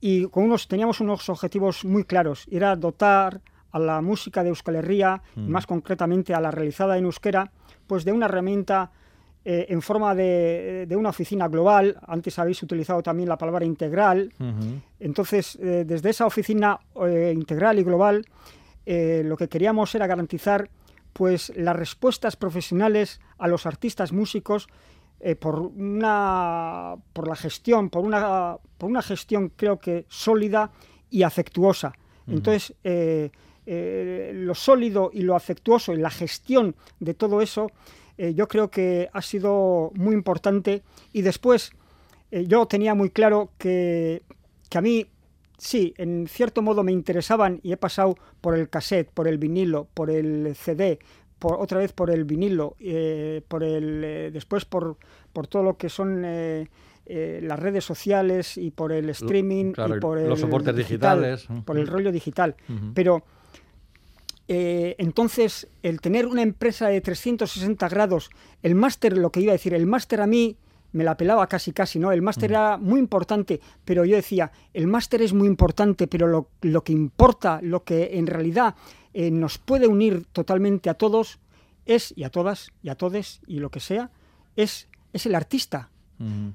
Y 0.00 0.26
con 0.26 0.44
unos, 0.44 0.68
teníamos 0.68 1.00
unos 1.00 1.28
objetivos 1.28 1.84
muy 1.84 2.04
claros, 2.04 2.46
era 2.50 2.76
dotar 2.76 3.40
a 3.72 3.78
la 3.78 4.00
música 4.00 4.42
de 4.42 4.50
Euskal 4.50 4.76
Herria, 4.76 5.22
y 5.36 5.40
más 5.40 5.66
concretamente 5.66 6.34
a 6.34 6.40
la 6.40 6.50
realizada 6.50 6.96
en 6.96 7.04
euskera, 7.04 7.50
pues 7.86 8.04
de 8.04 8.12
una 8.12 8.26
herramienta 8.26 8.90
eh, 9.44 9.66
en 9.68 9.82
forma 9.82 10.14
de, 10.14 10.86
de 10.88 10.96
una 10.96 11.10
oficina 11.10 11.48
global. 11.48 11.96
Antes 12.06 12.38
habéis 12.38 12.62
utilizado 12.62 13.02
también 13.02 13.28
la 13.28 13.38
palabra 13.38 13.64
integral. 13.64 14.32
Entonces, 15.00 15.56
eh, 15.56 15.84
desde 15.86 16.10
esa 16.10 16.26
oficina 16.26 16.78
eh, 17.06 17.32
integral 17.34 17.78
y 17.78 17.84
global, 17.84 18.24
eh, 18.86 19.22
lo 19.24 19.36
que 19.36 19.48
queríamos 19.48 19.94
era 19.94 20.06
garantizar 20.06 20.70
pues 21.18 21.52
las 21.56 21.74
respuestas 21.74 22.36
profesionales 22.36 23.20
a 23.38 23.48
los 23.48 23.66
artistas 23.66 24.12
músicos 24.12 24.68
eh, 25.18 25.34
por 25.34 25.58
una 25.58 26.94
por 27.12 27.26
la 27.26 27.34
gestión, 27.34 27.90
por 27.90 28.04
una 28.04 28.56
por 28.78 28.88
una 28.88 29.02
gestión 29.02 29.50
creo 29.56 29.80
que 29.80 30.06
sólida 30.08 30.70
y 31.10 31.24
afectuosa. 31.24 31.92
Entonces, 32.28 32.72
eh, 32.84 33.30
eh, 33.66 34.30
lo 34.32 34.54
sólido 34.54 35.10
y 35.12 35.22
lo 35.22 35.34
afectuoso 35.34 35.92
y 35.92 35.96
la 35.96 36.10
gestión 36.10 36.76
de 37.00 37.14
todo 37.14 37.40
eso, 37.40 37.72
yo 38.16 38.46
creo 38.46 38.70
que 38.70 39.08
ha 39.12 39.22
sido 39.22 39.90
muy 39.94 40.14
importante. 40.14 40.82
Y 41.12 41.22
después, 41.22 41.72
yo 42.30 42.66
tenía 42.66 42.94
muy 42.94 43.10
claro 43.10 43.50
que, 43.58 44.22
que 44.68 44.78
a 44.78 44.82
mí 44.82 45.06
sí, 45.58 45.92
en 45.98 46.26
cierto 46.28 46.62
modo 46.62 46.82
me 46.82 46.92
interesaban 46.92 47.60
y 47.62 47.72
he 47.72 47.76
pasado 47.76 48.16
por 48.40 48.56
el 48.56 48.70
cassette, 48.70 49.10
por 49.10 49.28
el 49.28 49.38
vinilo, 49.38 49.88
por 49.92 50.10
el 50.10 50.54
CD, 50.54 50.98
por, 51.38 51.60
otra 51.60 51.78
vez 51.78 51.92
por 51.92 52.10
el 52.10 52.24
vinilo, 52.24 52.76
eh, 52.80 53.42
por 53.46 53.62
el, 53.62 54.02
eh, 54.04 54.30
después 54.32 54.64
por, 54.64 54.96
por 55.32 55.46
todo 55.46 55.62
lo 55.62 55.76
que 55.76 55.88
son 55.88 56.22
eh, 56.24 56.68
las 57.06 57.58
redes 57.58 57.84
sociales 57.84 58.56
y 58.56 58.70
por 58.70 58.92
el 58.92 59.10
streaming 59.10 59.72
y 59.72 60.00
por 60.00 60.20
los 60.20 60.40
soportes 60.40 60.76
digitales, 60.76 61.48
por 61.64 61.78
el 61.78 61.86
rollo 61.86 62.12
digital. 62.12 62.54
Pero 62.94 63.24
entonces 64.46 65.68
el 65.82 66.00
tener 66.00 66.26
una 66.26 66.42
empresa 66.42 66.88
de 66.88 67.00
360 67.00 67.88
grados, 67.88 68.30
el 68.62 68.74
máster, 68.74 69.16
lo 69.16 69.30
que 69.30 69.40
iba 69.40 69.52
a 69.52 69.54
decir, 69.54 69.74
el 69.74 69.86
máster 69.86 70.20
a 70.20 70.26
mí 70.26 70.56
me 70.92 71.04
la 71.04 71.16
pelaba 71.16 71.46
casi 71.46 71.72
casi, 71.72 71.98
¿no? 71.98 72.12
El 72.12 72.22
máster 72.22 72.50
era 72.50 72.76
muy 72.76 72.98
importante, 72.98 73.60
pero 73.84 74.04
yo 74.04 74.16
decía, 74.16 74.50
el 74.72 74.86
máster 74.86 75.22
es 75.22 75.32
muy 75.32 75.46
importante, 75.46 76.06
pero 76.06 76.26
lo, 76.26 76.50
lo, 76.62 76.82
que 76.82 76.92
importa, 76.92 77.60
lo 77.62 77.84
que 77.84 78.18
en 78.18 78.26
realidad 78.26 78.74
eh, 79.12 79.30
nos 79.30 79.58
puede 79.58 79.86
unir 79.86 80.26
totalmente 80.32 80.90
a 80.90 80.94
todos 80.94 81.38
es, 81.86 82.12
y 82.16 82.24
a 82.24 82.30
todas, 82.30 82.72
y 82.82 82.88
a 82.88 82.94
todes, 82.94 83.40
y 83.46 83.58
lo 83.58 83.70
que 83.70 83.80
sea, 83.80 84.10
es, 84.56 84.88
es 85.12 85.26
el 85.26 85.34
artista. 85.34 85.90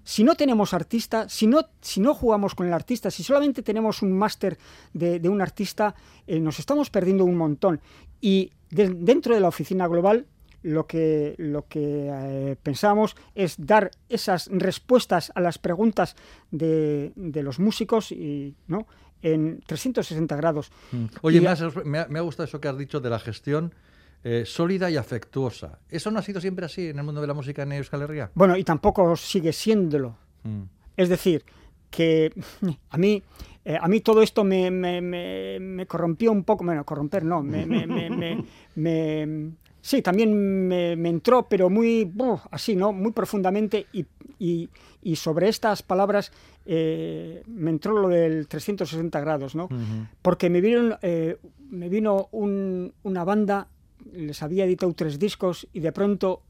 Si 0.04 0.26
no 0.26 0.36
tenemos 0.36 0.74
artista, 0.74 1.30
si 1.30 1.48
no, 1.48 1.62
si 1.80 2.02
no 2.02 2.14
jugamos 2.14 2.54
con 2.54 2.68
el 2.68 2.74
artista, 2.74 3.10
si 3.10 3.24
solamente 3.24 3.64
tenemos 3.64 4.02
un 4.02 4.12
máster 4.12 4.58
de, 4.92 5.22
de, 5.22 5.30
un 5.30 5.42
artista, 5.42 5.96
eh, 6.28 6.42
nos 6.42 6.60
estamos 6.60 6.90
perdiendo 6.90 7.24
un 7.24 7.38
montón. 7.38 7.80
Y 8.20 8.52
dentro 8.70 9.34
de 9.34 9.40
la 9.40 9.48
oficina 9.48 9.88
global 9.88 10.26
lo 10.64 10.88
que, 10.88 11.36
lo 11.38 11.68
que 11.68 12.10
eh, 12.12 12.56
pensamos 12.62 13.16
es 13.36 13.56
dar 13.58 13.92
esas 14.10 14.48
respuestas 14.52 15.32
a 15.36 15.42
las 15.42 15.60
preguntas 15.60 16.16
de, 16.52 17.14
de 17.16 17.44
los 17.44 17.60
músicos 17.60 18.12
y, 18.12 18.56
¿no? 18.68 18.88
en 19.24 19.62
360 19.66 20.36
grados. 20.36 20.72
Mm. 20.92 21.06
Oye, 21.22 21.42
me, 21.42 21.48
ha, 21.50 22.22
gustado 22.22 22.46
eso 22.46 22.60
que 22.62 22.68
has 22.68 22.78
dicho 22.78 23.00
de 23.00 23.10
la 23.10 23.20
gestión 23.20 23.74
eh, 24.24 24.44
sólida 24.46 24.92
y 24.92 24.98
afectuosa. 24.98 25.80
¿Eso 25.90 26.12
no 26.12 26.20
ha 26.20 26.22
sido 26.22 26.40
siempre 26.40 26.66
así 26.66 26.90
en 26.90 27.00
el 27.00 27.06
mundo 27.06 27.22
de 27.22 27.28
la 27.28 27.34
música 27.34 27.64
en 27.64 27.72
Euskal 27.72 28.04
Herria? 28.04 28.32
Bueno, 28.36 28.56
y 28.58 28.64
tampoco 28.64 29.16
sigue 29.16 29.54
siéndolo. 29.54 30.18
Mm. 30.44 30.64
Es 30.96 31.10
decir, 31.10 31.44
que 31.90 32.34
a 32.90 32.98
mí, 32.98 33.24
eh, 33.66 33.78
a 33.80 33.88
mí 33.88 34.02
todo 34.02 34.22
esto 34.22 34.44
me, 34.44 34.70
me, 34.70 35.02
me, 35.02 35.86
corrompió 35.88 36.32
un 36.32 36.44
poco, 36.44 36.66
bueno, 36.66 36.84
corromper 36.86 37.24
no, 37.24 37.42
me, 37.42 37.66
Sí, 39.84 40.02
también 40.02 40.70
me, 40.70 40.94
entró, 41.10 41.50
pero 41.50 41.70
muy 41.70 42.10
así, 42.52 42.74
¿no? 42.74 42.94
Muy 42.94 43.12
profundamente 43.12 43.86
y, 43.92 44.06
y, 44.40 45.16
sobre 45.18 45.50
estas 45.50 45.84
palabras 45.84 46.32
eh, 46.66 47.44
me 47.48 47.70
entró 47.70 47.92
lo 47.92 48.08
del 48.08 48.48
360 48.48 49.20
grados, 49.20 49.56
¿no? 49.56 49.68
Porque 50.22 50.50
me 50.50 50.62
vino, 50.62 50.98
eh, 51.02 51.36
me 51.70 51.90
vino 51.90 52.30
una 52.32 53.26
banda, 53.26 53.68
les 54.14 54.42
había 54.42 54.64
editado 54.64 54.94
tres 54.94 55.20
discos 55.20 55.68
y 55.74 55.82
de 55.82 55.92
pronto, 55.92 56.44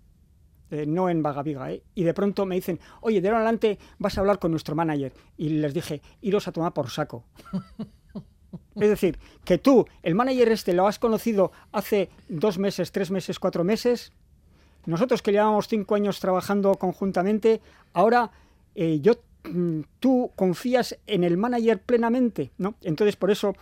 eh, 0.70 0.86
no 0.86 1.10
en 1.10 1.24
Vagaviga, 1.24 1.72
¿eh? 1.72 1.82
y 1.96 2.04
de 2.04 2.14
pronto 2.14 2.46
me 2.46 2.54
dicen, 2.54 2.80
oye, 3.02 3.20
de 3.20 3.30
ahora 3.30 3.40
adelante 3.40 3.80
vas 3.98 4.16
a 4.16 4.22
hablar 4.22 4.38
con 4.38 4.52
nuestro 4.52 4.76
manager. 4.76 5.12
Y 5.38 5.50
les 5.50 5.74
dije, 5.74 6.04
iros 6.22 6.48
a 6.48 6.52
tomar 6.52 6.74
por 6.74 6.92
saco. 6.92 7.26
Es 8.76 8.90
decir, 8.90 9.20
que 9.46 9.58
tú, 9.58 9.86
el 10.02 10.16
manager 10.16 10.50
este, 10.50 10.74
lo 10.74 10.88
has 10.88 11.00
conocido 11.00 11.52
hace 11.72 12.10
dos 12.28 12.58
meses, 12.58 12.92
tres 12.92 13.12
meses, 13.12 13.40
cuatro 13.40 13.64
meses. 13.64 14.12
Nosotros 14.86 15.22
que 15.22 15.32
llevamos 15.32 15.68
cinco 15.68 15.96
años 15.96 16.20
trabajando 16.20 16.74
conjuntamente, 16.76 17.62
ahora 17.94 18.32
eh, 18.76 19.00
yo, 19.02 19.14
mm, 19.44 19.82
tú 20.00 20.32
confías 20.36 20.98
en 21.08 21.24
el 21.24 21.38
manager 21.38 21.82
plenamente, 21.82 22.52
¿no? 22.58 22.76
Entonces, 22.82 23.16
por 23.16 23.32
eso 23.32 23.56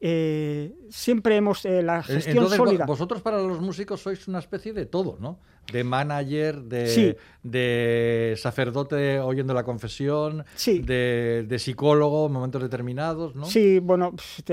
eh, 0.00 0.74
siempre 0.90 1.36
hemos 1.36 1.64
eh, 1.64 1.82
la 1.82 2.02
gestión 2.02 2.48
sólida. 2.48 2.86
Vosotros 2.86 3.20
para 3.22 3.38
los 3.42 3.60
músicos 3.60 4.00
sois 4.00 4.28
una 4.28 4.38
especie 4.38 4.72
de 4.72 4.86
todo, 4.86 5.16
¿no? 5.20 5.38
De 5.72 5.84
manager, 5.84 6.62
de, 6.62 7.18
de 7.42 8.34
sacerdote 8.38 9.20
oyendo 9.20 9.52
la 9.52 9.64
confesión, 9.64 10.44
de, 10.64 11.56
psicólogo 11.58 12.26
en 12.26 12.32
momentos 12.32 12.62
determinados, 12.62 13.34
¿no? 13.34 13.44
Sí, 13.44 13.78
bueno, 13.78 14.12
pues, 14.12 14.44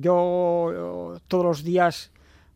yo 0.00 1.16
todos 1.28 1.44
los 1.44 1.62
días, 1.62 2.10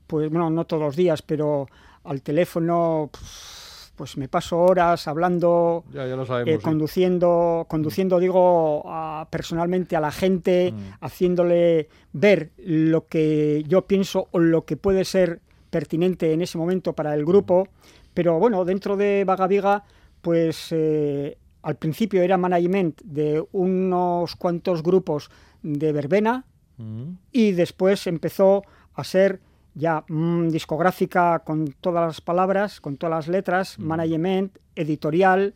pues 0.07 0.31
bueno, 0.31 0.51
no 0.51 0.65
todos 0.65 0.83
los 0.83 0.97
días, 0.97 1.23
pero 1.23 1.69
al 2.05 2.23
teléfono... 2.23 3.09
Pues, 3.13 3.70
pues 4.01 4.17
me 4.17 4.29
paso 4.29 4.59
horas 4.59 5.07
hablando, 5.09 5.85
eh, 5.93 6.59
conduciendo, 6.63 7.67
conduciendo, 7.69 8.19
digo, 8.19 8.83
personalmente 9.29 9.95
a 9.95 10.01
la 10.01 10.11
gente, 10.11 10.73
mm. 10.73 11.05
haciéndole 11.05 11.87
ver 12.15 12.51
lo 12.57 13.09
que 13.09 13.63
yo 13.69 13.87
pienso 13.87 14.29
o 14.31 14.39
lo 14.39 14.65
que 14.65 14.79
puede 14.79 15.05
ser 15.05 15.43
pertinente 15.69 16.33
en 16.33 16.41
ese 16.41 16.57
momento 16.57 16.95
para 16.95 17.13
el 17.13 17.27
grupo. 17.27 17.69
Pero 18.15 18.39
bueno, 18.39 18.65
dentro 18.65 18.97
de 18.97 19.25
Vaga 19.27 19.47
Viga, 19.47 19.85
pues 20.23 20.69
eh, 20.71 21.37
al 21.61 21.77
principio 21.77 22.23
era 22.23 22.39
management 22.39 23.03
de 23.03 23.45
unos 23.53 24.35
cuantos 24.35 24.83
grupos 24.83 25.31
de 25.63 25.93
verbena 25.93 26.47
mm. 26.79 27.11
y 27.33 27.53
después 27.53 28.07
empezó 28.07 28.63
a 28.95 29.05
ser 29.05 29.41
ya 29.75 30.05
mm, 30.09 30.49
discográfica 30.49 31.41
con 31.41 31.75
todas 31.81 32.07
las 32.07 32.21
palabras, 32.21 32.81
con 32.81 32.97
todas 32.97 33.27
las 33.27 33.29
letras, 33.29 33.79
management, 33.79 34.59
editorial, 34.75 35.53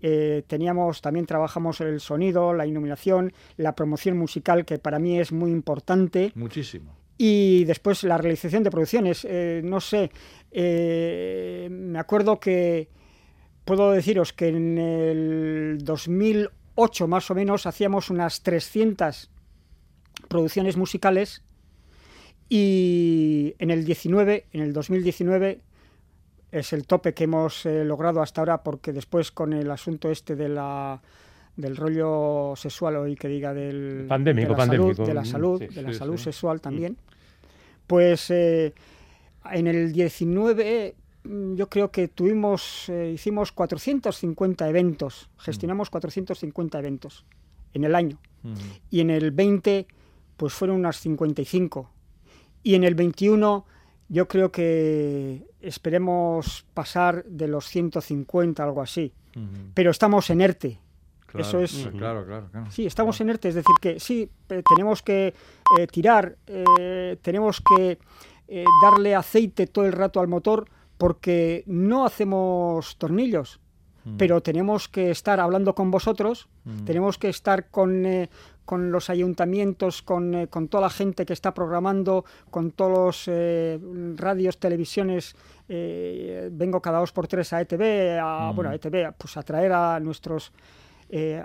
eh, 0.00 0.42
teníamos, 0.46 1.00
también 1.00 1.26
trabajamos 1.26 1.80
el 1.80 2.00
sonido, 2.00 2.54
la 2.54 2.66
iluminación, 2.66 3.32
la 3.56 3.74
promoción 3.74 4.16
musical, 4.16 4.64
que 4.64 4.78
para 4.78 4.98
mí 4.98 5.18
es 5.18 5.32
muy 5.32 5.50
importante. 5.50 6.32
Muchísimo. 6.34 6.96
Y 7.16 7.64
después 7.64 8.04
la 8.04 8.16
realización 8.16 8.62
de 8.62 8.70
producciones, 8.70 9.26
eh, 9.28 9.60
no 9.64 9.80
sé, 9.80 10.10
eh, 10.52 11.68
me 11.70 11.98
acuerdo 11.98 12.38
que 12.38 12.88
puedo 13.64 13.90
deciros 13.90 14.32
que 14.32 14.48
en 14.48 14.78
el 14.78 15.78
2008 15.82 17.08
más 17.08 17.30
o 17.30 17.34
menos 17.34 17.66
hacíamos 17.66 18.08
unas 18.08 18.42
300 18.42 19.30
producciones 20.28 20.76
musicales 20.76 21.42
y 22.48 23.54
en 23.58 23.70
el 23.70 23.84
19, 23.84 24.46
en 24.52 24.60
el 24.62 24.72
2019 24.72 25.60
es 26.50 26.72
el 26.72 26.86
tope 26.86 27.12
que 27.12 27.24
hemos 27.24 27.66
eh, 27.66 27.84
logrado 27.84 28.22
hasta 28.22 28.40
ahora 28.40 28.62
porque 28.62 28.92
después 28.92 29.30
con 29.30 29.52
el 29.52 29.70
asunto 29.70 30.10
este 30.10 30.34
de 30.34 30.48
la 30.48 31.00
del 31.56 31.76
rollo 31.76 32.54
sexual 32.56 32.96
o 32.96 33.04
que 33.16 33.28
diga 33.28 33.52
del 33.52 34.06
pandémico, 34.08 34.46
de 34.46 34.52
la 34.52 34.56
pandémico. 34.56 34.94
salud, 34.94 35.08
de 35.08 35.14
la 35.14 35.24
salud, 35.24 35.60
de 35.60 35.82
la 35.82 35.92
salud 35.92 36.16
sexual 36.16 36.60
también. 36.60 36.96
Pues 37.86 38.30
eh, 38.30 38.72
en 39.52 39.66
el 39.66 39.92
19 39.92 40.94
mm, 41.24 41.54
yo 41.56 41.68
creo 41.68 41.90
que 41.90 42.08
tuvimos 42.08 42.88
eh, 42.88 43.10
hicimos 43.12 43.52
450 43.52 44.68
eventos, 44.68 45.28
gestionamos 45.36 45.90
450 45.90 46.78
eventos 46.78 47.26
en 47.74 47.84
el 47.84 47.94
año. 47.94 48.18
Y 48.88 49.00
en 49.00 49.10
el 49.10 49.32
20 49.32 49.86
pues 50.36 50.54
fueron 50.54 50.76
unas 50.76 50.96
55 51.00 51.90
y 52.62 52.74
en 52.74 52.84
el 52.84 52.94
21 52.94 53.64
yo 54.08 54.28
creo 54.28 54.50
que 54.50 55.46
esperemos 55.60 56.64
pasar 56.74 57.24
de 57.24 57.48
los 57.48 57.66
150, 57.66 58.62
algo 58.62 58.82
así. 58.82 59.12
Pero 59.74 59.90
estamos 59.92 60.30
en 60.30 60.40
ERTE. 60.40 60.80
Eso 61.34 61.60
es. 61.60 61.88
Claro, 61.96 62.24
claro, 62.26 62.48
Sí, 62.70 62.86
estamos 62.86 63.20
en 63.20 63.30
ERTE, 63.30 63.50
es 63.50 63.54
decir, 63.56 63.74
que 63.80 64.00
sí, 64.00 64.30
tenemos 64.74 65.02
que 65.02 65.34
eh, 65.78 65.86
tirar, 65.86 66.36
eh, 66.46 67.16
tenemos 67.22 67.60
que 67.60 67.98
eh, 68.48 68.64
darle 68.82 69.14
aceite 69.14 69.66
todo 69.66 69.84
el 69.84 69.92
rato 69.92 70.20
al 70.20 70.28
motor 70.28 70.68
porque 70.96 71.62
no 71.66 72.06
hacemos 72.06 72.96
tornillos, 72.96 73.60
pero 74.16 74.40
tenemos 74.40 74.88
que 74.88 75.10
estar 75.10 75.40
hablando 75.40 75.74
con 75.74 75.90
vosotros, 75.90 76.48
tenemos 76.86 77.18
que 77.18 77.28
estar 77.28 77.68
con, 77.70 78.04
con 78.68 78.92
los 78.92 79.08
ayuntamientos, 79.08 80.02
con, 80.02 80.34
eh, 80.34 80.48
con, 80.48 80.68
toda 80.68 80.82
la 80.82 80.90
gente 80.90 81.24
que 81.24 81.32
está 81.32 81.54
programando, 81.54 82.26
con 82.50 82.70
todos 82.72 82.90
los 82.90 83.24
eh, 83.26 83.80
radios, 84.14 84.58
televisiones. 84.58 85.34
Eh, 85.70 86.50
vengo 86.52 86.82
cada 86.82 86.98
dos 86.98 87.10
por 87.10 87.26
tres 87.26 87.54
a 87.54 87.62
ETV, 87.62 88.18
a, 88.20 88.52
bueno, 88.54 88.68
a 88.68 88.74
ETV, 88.74 89.14
pues 89.16 89.38
a 89.38 89.42
traer 89.42 89.72
a 89.72 89.98
nuestros 90.00 90.52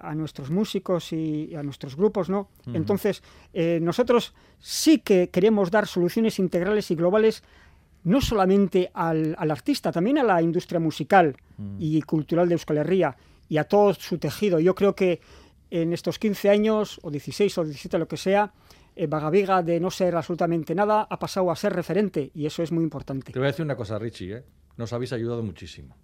a 0.01 0.13
nuestros 0.13 0.51
músicos 0.51 1.13
y, 1.13 1.55
a 1.55 1.63
nuestros 1.63 1.96
grupos, 1.96 2.29
¿no? 2.29 2.50
Entonces, 2.74 3.24
nosotros 3.79 4.34
sí 4.60 5.00
que 5.00 5.29
queremos 5.29 5.72
dar 5.72 5.88
soluciones 5.88 6.38
integrales 6.38 6.91
y 6.91 6.96
globales 6.96 7.43
no 8.03 8.20
solamente 8.20 8.91
al, 8.93 9.34
al 9.39 9.51
artista, 9.51 9.93
también 9.93 10.17
a 10.17 10.24
la 10.24 10.41
industria 10.41 10.82
musical, 10.82 11.38
y 11.79 12.01
cultural 12.01 12.48
de 12.48 12.55
Euskal 12.55 12.77
Herria 12.77 13.15
y 13.50 13.57
a 13.57 13.65
todo 13.65 13.93
su 13.93 14.17
tejido. 14.17 14.60
Yo 14.60 14.74
creo 14.75 14.95
que 14.95 15.22
en 15.69 15.93
estos 15.93 16.19
15 16.19 16.50
años, 16.50 17.00
o 17.03 17.10
16 17.10 17.57
o 17.57 17.63
17, 17.63 17.98
lo 17.98 18.07
que 18.07 18.17
sea, 18.17 18.53
eh, 18.95 19.07
Bagaviga 19.07 19.63
de 19.63 19.79
no 19.79 19.89
ser 19.89 20.15
absolutamente 20.15 20.75
nada 20.75 21.07
ha 21.10 21.17
pasado 21.17 21.50
a 21.50 21.55
ser 21.55 21.74
referente 21.74 22.31
y 22.36 22.45
eso 22.45 22.62
es 22.62 22.72
muy 22.72 22.83
importante. 22.83 23.31
Te 23.31 23.39
voy 23.39 23.48
a 23.48 23.51
decir 23.51 23.65
una 23.65 23.75
cosa, 23.75 23.98
Richie, 23.98 24.38
¿eh? 24.38 24.43
nos 24.77 24.93
habéis 24.93 25.13
ayudado 25.13 25.41
muchísimo. 25.41 25.95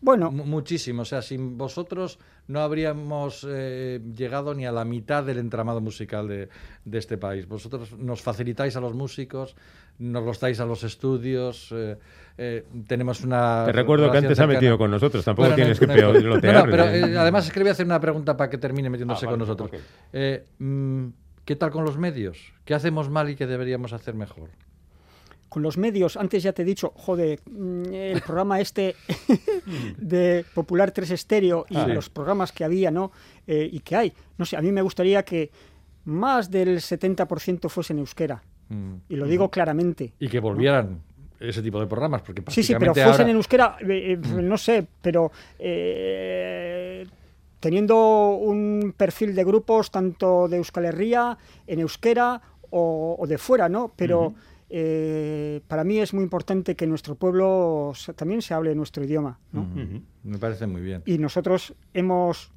Bueno, 0.00 0.30
Mu- 0.30 0.44
muchísimo. 0.44 1.02
O 1.02 1.04
sea, 1.04 1.22
sin 1.22 1.56
vosotros 1.56 2.18
no 2.48 2.60
habríamos 2.60 3.46
eh, 3.48 4.00
llegado 4.14 4.54
ni 4.54 4.66
a 4.66 4.72
la 4.72 4.84
mitad 4.84 5.24
del 5.24 5.38
entramado 5.38 5.80
musical 5.80 6.28
de, 6.28 6.48
de 6.84 6.98
este 6.98 7.16
país. 7.18 7.46
Vosotros 7.48 7.96
nos 7.98 8.20
facilitáis 8.22 8.76
a 8.76 8.80
los 8.80 8.94
músicos, 8.94 9.56
nos 9.98 10.24
los 10.24 10.38
dais 10.40 10.60
a 10.60 10.66
los 10.66 10.84
estudios. 10.84 11.70
eh, 11.72 11.96
eh, 12.36 12.64
tenemos 12.86 13.22
una. 13.22 13.62
Te 13.66 13.72
recuerdo 13.72 14.10
que 14.10 14.18
antes 14.18 14.32
ha 14.32 14.34
cercana. 14.42 14.54
metido 14.54 14.76
con 14.76 14.90
nosotros, 14.90 15.24
tampoco 15.24 15.48
Bueno, 15.48 15.52
no- 15.56 15.74
tienes 15.74 15.78
que 15.80 15.86
no. 15.86 16.12
No, 16.52 16.64
no, 16.64 16.70
pero 16.70 16.84
eh, 16.90 17.16
además 17.16 17.46
es 17.46 17.52
que 17.52 17.60
le 17.60 17.64
voy 17.64 17.68
a 17.70 17.72
hacer 17.72 17.86
una 17.86 18.00
pregunta 18.00 18.36
para 18.36 18.50
que 18.50 18.58
termine 18.58 18.90
metiéndose 18.90 19.26
Ah, 19.26 19.30
con 19.30 19.38
nosotros. 19.38 19.70
Eh, 20.12 20.44
mm, 20.58 21.06
¿Qué 21.44 21.56
tal 21.56 21.70
con 21.70 21.84
los 21.84 21.98
medios? 21.98 22.52
¿Qué 22.64 22.74
hacemos 22.74 23.10
mal 23.10 23.28
y 23.30 23.36
qué 23.36 23.46
deberíamos 23.46 23.92
hacer 23.92 24.14
mejor? 24.14 24.48
Con 25.48 25.62
los 25.62 25.76
medios, 25.78 26.16
antes 26.16 26.42
ya 26.42 26.52
te 26.52 26.62
he 26.62 26.64
dicho, 26.64 26.92
joder, 26.96 27.40
mm, 27.48 27.84
el 27.92 28.20
programa 28.22 28.60
este 28.60 28.96
de 29.98 30.44
Popular 30.54 30.90
3 30.90 31.10
Estéreo 31.12 31.66
y 31.68 31.76
Ah, 31.76 31.84
sí. 31.86 31.92
los 31.92 32.10
programas 32.10 32.50
que 32.52 32.64
había, 32.64 32.90
¿no? 32.90 33.12
Eh, 33.46 33.68
y 33.72 33.80
que 33.80 33.96
hay. 33.96 34.12
No 34.38 34.44
sé, 34.44 34.56
a 34.56 34.62
mí 34.62 34.72
me 34.72 34.82
gustaría 34.82 35.22
que 35.24 35.50
más 36.06 36.50
del 36.50 36.78
70% 36.80 37.68
fuese 37.68 37.92
en 37.92 38.00
euskera. 38.00 38.42
Mm. 38.68 38.94
Y 39.08 39.16
lo 39.16 39.26
digo 39.26 39.50
claramente. 39.50 40.12
Y 40.18 40.28
que 40.28 40.40
volvieran 40.40 41.00
ese 41.40 41.62
tipo 41.62 41.78
de 41.80 41.86
programas, 41.86 42.22
porque 42.22 42.42
Sí, 42.48 42.62
sí, 42.62 42.74
pero 42.78 42.92
fuesen 42.94 43.12
ahora- 43.12 43.30
en 43.30 43.36
euskera, 43.36 43.76
eh, 43.80 44.12
eh, 44.12 44.16
no 44.42 44.56
sé, 44.58 44.86
pero 45.02 45.30
eh, 45.58 47.06
teniendo 47.60 48.30
un 48.36 48.94
perfil 48.96 49.34
de 49.34 49.44
grupos 49.44 49.90
tanto 49.90 50.48
de 50.48 50.56
Euskal 50.58 50.84
Herria, 50.86 51.36
en 51.66 51.80
euskera 51.80 52.40
o, 52.70 53.16
o 53.18 53.26
de 53.26 53.38
fuera, 53.38 53.68
¿no? 53.68 53.92
Pero 53.96 54.34
eh, 54.70 55.60
para 55.68 55.84
mí 55.84 55.98
es 55.98 56.12
muy 56.14 56.22
importante 56.24 56.74
que 56.74 56.84
en 56.84 56.90
nuestro 56.90 57.14
pueblo 57.14 57.92
también 58.16 58.42
se 58.42 58.54
hable 58.54 58.74
nuestro 58.74 59.04
idioma, 59.04 59.38
¿no? 59.52 59.68
Me 60.22 60.38
parece 60.38 60.66
muy 60.66 60.80
bien. 60.82 61.02
Y 61.06 61.18
nosotros 61.18 61.74
hemos... 61.92 62.50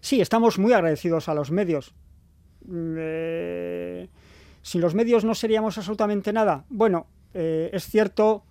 Sí, 0.00 0.20
estamos 0.20 0.58
muy 0.58 0.72
agradecidos 0.72 1.28
a 1.28 1.34
los 1.34 1.50
medios. 1.50 1.94
Mm, 2.64 2.94
eh, 2.98 4.08
sin 4.62 4.80
los 4.80 4.94
medios 4.94 5.24
no 5.24 5.34
seríamos 5.34 5.76
absolutamente 5.78 6.32
nada. 6.32 6.64
Bueno, 6.70 7.06
eh, 7.34 7.70
es 7.72 7.84
cierto 7.84 8.44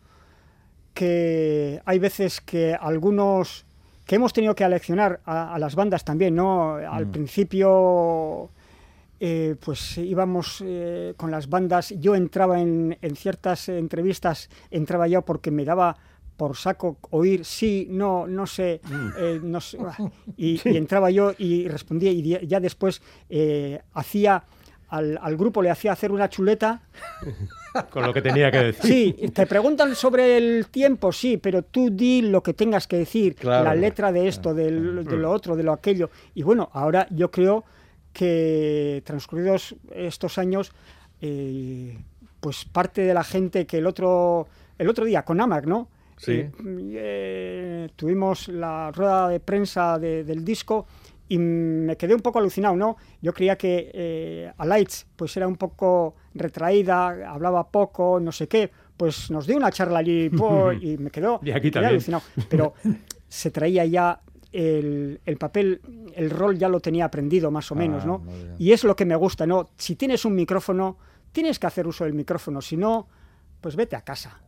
que 0.93 1.81
hay 1.85 1.99
veces 1.99 2.41
que 2.41 2.75
algunos 2.79 3.65
que 4.05 4.15
hemos 4.15 4.33
tenido 4.33 4.55
que 4.55 4.63
aleccionar 4.63 5.21
a, 5.25 5.53
a 5.53 5.59
las 5.59 5.75
bandas 5.75 6.03
también, 6.03 6.35
¿no? 6.35 6.73
Al 6.75 7.05
Mm. 7.07 7.11
principio, 7.11 8.49
eh, 9.19 9.55
pues 9.63 9.97
íbamos 9.97 10.63
eh, 10.65 11.13
con 11.17 11.31
las 11.31 11.49
bandas. 11.49 11.93
Yo 11.99 12.15
entraba 12.15 12.59
en, 12.61 12.97
en 13.01 13.15
ciertas 13.15 13.69
entrevistas, 13.69 14.49
entraba 14.71 15.07
yo 15.07 15.21
porque 15.23 15.51
me 15.51 15.65
daba 15.65 15.97
por 16.37 16.55
saco 16.55 16.97
oír 17.09 17.43
sí, 17.43 17.87
no, 17.89 18.25
no 18.25 18.47
sé, 18.47 18.79
eh, 19.19 19.39
no 19.43 19.59
sé, 19.59 19.77
ah, 19.85 19.97
y, 20.37 20.61
y 20.63 20.77
entraba 20.77 21.11
yo 21.11 21.33
y 21.37 21.67
respondía 21.67 22.11
y 22.11 22.47
ya 22.47 22.61
después 22.61 23.01
eh, 23.29 23.81
hacía 23.93 24.43
al, 24.87 25.19
al 25.21 25.35
grupo 25.35 25.61
le 25.61 25.69
hacía 25.69 25.91
hacer 25.91 26.11
una 26.13 26.29
chuleta 26.29 26.81
Con 27.91 28.03
lo 28.03 28.13
que 28.13 28.21
tenía 28.23 28.49
que 28.51 28.57
decir. 28.63 29.15
Sí, 29.19 29.27
te 29.31 29.45
preguntan 29.45 29.93
sobre 29.95 30.37
el 30.37 30.67
tiempo, 30.71 31.11
sí, 31.11 31.37
pero 31.37 31.61
tú 31.61 31.89
di 31.91 32.21
lo 32.23 32.41
que 32.41 32.53
tengas 32.55 32.87
que 32.87 32.97
decir, 32.97 33.35
Claro. 33.35 33.65
la 33.65 33.75
letra 33.75 34.11
de 34.11 34.27
esto, 34.27 34.53
del- 34.55 35.05
de 35.05 35.17
lo 35.17 35.29
otro, 35.31 35.55
de 35.55 35.61
lo 35.63 35.73
aquello. 35.73 36.09
Y 36.33 36.41
bueno, 36.41 36.69
ahora 36.73 37.05
yo 37.11 37.29
creo 37.29 37.63
que 38.19 39.01
transcurridos 39.05 39.75
estos 39.95 40.37
años, 40.37 40.71
eh, 41.21 41.97
pues 42.41 42.65
parte 42.65 43.01
de 43.01 43.13
la 43.13 43.23
gente 43.23 43.65
que 43.65 43.77
el 43.77 43.87
otro, 43.87 44.47
el 44.77 44.89
otro 44.89 45.05
día 45.05 45.23
con 45.23 45.39
AMAC, 45.39 45.65
¿no? 45.65 45.87
Sí. 46.17 46.33
Eh, 46.33 46.51
eh, 46.95 47.89
tuvimos 47.95 48.49
la 48.49 48.91
rueda 48.91 49.29
de 49.29 49.39
prensa 49.39 49.97
de- 49.97 50.23
del 50.25 50.43
disco 50.43 50.85
y 51.29 51.37
me 51.37 51.95
quedé 51.95 52.13
un 52.13 52.21
poco 52.21 52.39
alucinado, 52.39 52.75
¿no? 52.75 52.97
Yo 53.21 53.33
creía 53.33 53.55
que 53.57 53.89
eh, 53.93 54.51
a 54.57 54.65
Lights 54.65 55.07
pues 55.15 55.35
era 55.37 55.47
un 55.47 55.55
poco 55.55 56.15
retraída, 56.33 57.31
hablaba 57.31 57.69
poco, 57.71 58.19
no 58.19 58.31
sé 58.33 58.47
qué, 58.47 58.69
pues 58.97 59.31
nos 59.31 59.47
dio 59.47 59.55
una 59.55 59.71
charla 59.71 59.99
allí 59.99 60.29
po, 60.29 60.71
y 60.73 60.97
me 60.97 61.09
quedó, 61.09 61.39
Y 61.43 61.51
aquí 61.51 61.67
me 61.67 61.71
quedé 61.71 61.85
alucinado. 61.87 62.23
Pero 62.49 62.73
se 63.29 63.49
traía 63.51 63.85
ya 63.85 64.19
el, 64.51 65.21
el 65.25 65.37
papel, 65.37 65.81
el 66.15 66.29
rol 66.29 66.57
ya 66.57 66.69
lo 66.69 66.79
tenía 66.79 67.05
aprendido 67.05 67.51
más 67.51 67.71
o 67.71 67.75
menos, 67.75 68.03
Ah, 68.03 68.07
¿no? 68.07 68.19
muy 68.19 68.33
bien. 68.33 68.55
Y 68.57 68.71
es 68.71 68.83
lo 68.83 68.95
que 68.95 69.05
me 69.05 69.15
gusta, 69.15 69.45
¿no? 69.45 69.69
Si 69.77 69.95
tienes 69.95 70.25
un 70.25 70.35
micrófono, 70.35 70.97
tienes 71.31 71.59
que 71.59 71.67
hacer 71.67 71.85
uso 71.87 72.03
del 72.05 72.13
micrófono, 72.13 72.61
si 72.61 72.75
no, 72.77 73.07
pues 73.61 73.75
vete 73.75 73.95
a 73.95 74.01
casa. 74.01 74.39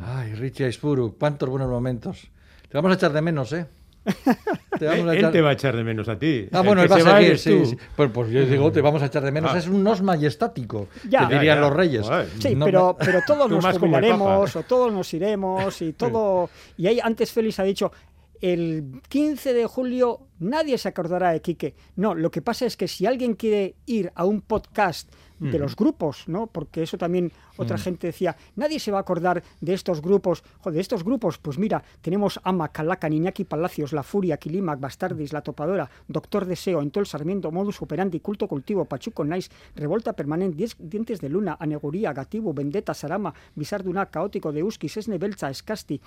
Ay, 0.00 0.34
Richie 0.34 0.64
Aispuru, 0.66 1.16
cuántos 1.18 1.48
buenos 1.48 1.68
momentos. 1.68 2.30
Te 2.68 2.78
vamos 2.78 2.92
a 2.92 2.94
echar 2.94 3.12
de 3.12 3.20
menos, 3.22 3.52
¿eh? 3.52 3.66
Te 4.78 4.86
vamos 4.86 5.06
a 5.08 5.12
Él 5.14 5.18
echar- 5.20 5.32
te 5.32 5.40
va 5.40 5.50
a 5.50 5.52
echar 5.54 5.76
de 5.76 5.84
menos 5.84 6.08
a 6.08 6.18
ti. 6.18 6.46
Ah, 6.52 6.60
El 6.60 6.66
bueno, 6.66 6.82
que 6.82 6.92
él 6.94 7.06
va 7.08 7.16
a 7.16 7.20
seguir, 7.20 7.38
sí, 7.38 7.64
sí. 7.66 7.76
Pues, 7.96 8.10
pues 8.12 8.30
yo 8.30 8.44
digo, 8.44 8.70
te 8.70 8.80
vamos 8.82 9.02
a 9.02 9.06
echar 9.06 9.22
de 9.22 9.30
menos. 9.32 9.50
Ah. 9.54 9.58
Es 9.58 9.66
un 9.68 9.82
nos 9.82 10.02
majestático, 10.02 10.88
Ya. 11.08 11.20
que 11.28 11.34
dirían 11.36 11.44
Ya, 11.44 11.54
ya. 11.54 11.60
los 11.60 11.72
reyes. 11.72 12.06
Sí, 12.38 12.54
No 12.54 12.66
pero, 12.66 12.96
pero 12.98 13.20
todos 13.26 13.50
nos 13.50 13.78
jubilaremos 13.78 14.56
o 14.56 14.62
todos 14.64 14.92
nos 14.92 15.12
iremos 15.14 15.80
y 15.80 15.92
todo. 15.94 16.50
Y 16.76 16.86
ahí 16.86 17.00
antes 17.00 17.32
Félix 17.32 17.58
ha 17.60 17.62
dicho, 17.64 17.92
el 18.40 19.00
15 19.08 19.52
de 19.54 19.66
julio 19.66 20.20
nadie 20.38 20.76
se 20.78 20.88
acordará 20.88 21.30
de 21.32 21.40
Quique. 21.40 21.74
No, 21.96 22.14
lo 22.14 22.30
que 22.30 22.42
pasa 22.42 22.66
es 22.66 22.76
que 22.76 22.88
si 22.88 23.06
alguien 23.06 23.34
quiere 23.34 23.76
ir 23.86 24.12
a 24.14 24.24
un 24.24 24.40
podcast 24.40 25.10
de 25.40 25.58
los 25.58 25.76
grupos, 25.76 26.24
¿no? 26.28 26.46
Porque 26.46 26.82
eso 26.84 26.96
también 26.96 27.30
otra 27.58 27.76
gente 27.76 28.06
decía, 28.06 28.34
nadie 28.56 28.78
se 28.78 28.90
va 28.90 28.98
a 28.98 29.00
acordar 29.02 29.42
de 29.60 29.74
estos 29.74 30.00
grupos. 30.00 30.42
Joder, 30.60 30.76
de 30.76 30.80
estos 30.80 31.04
grupos, 31.04 31.36
pues 31.38 31.58
mira, 31.58 31.82
tenemos 32.00 32.40
Ama, 32.44 32.68
Calaca, 32.68 33.08
Iñaki 33.10 33.44
Palacios, 33.44 33.92
La 33.92 34.02
Furia, 34.04 34.38
Quilimac, 34.38 34.80
Bastardis, 34.80 35.32
La 35.34 35.42
Topadora, 35.42 35.90
Doctor 36.08 36.46
Deseo, 36.46 36.80
Entol 36.80 37.06
Sarmiento, 37.06 37.50
Modus 37.50 37.82
Operandi, 37.82 38.20
Culto 38.20 38.48
Cultivo, 38.48 38.86
Pachuco 38.86 39.22
Nice, 39.24 39.50
Revolta 39.74 40.14
Permanente, 40.14 40.56
Diez- 40.56 40.76
Dientes 40.78 41.20
de 41.20 41.28
Luna, 41.28 41.56
Aneguría, 41.60 42.12
Gatibu, 42.14 42.54
Vendetta, 42.54 42.94
Sarama, 42.94 43.34
Bizarduna, 43.54 44.06
Caótico, 44.06 44.50
Deuski, 44.52 44.88
Sesne 44.88 45.18
Belcha, 45.18 45.50
Escasti. 45.50 46.00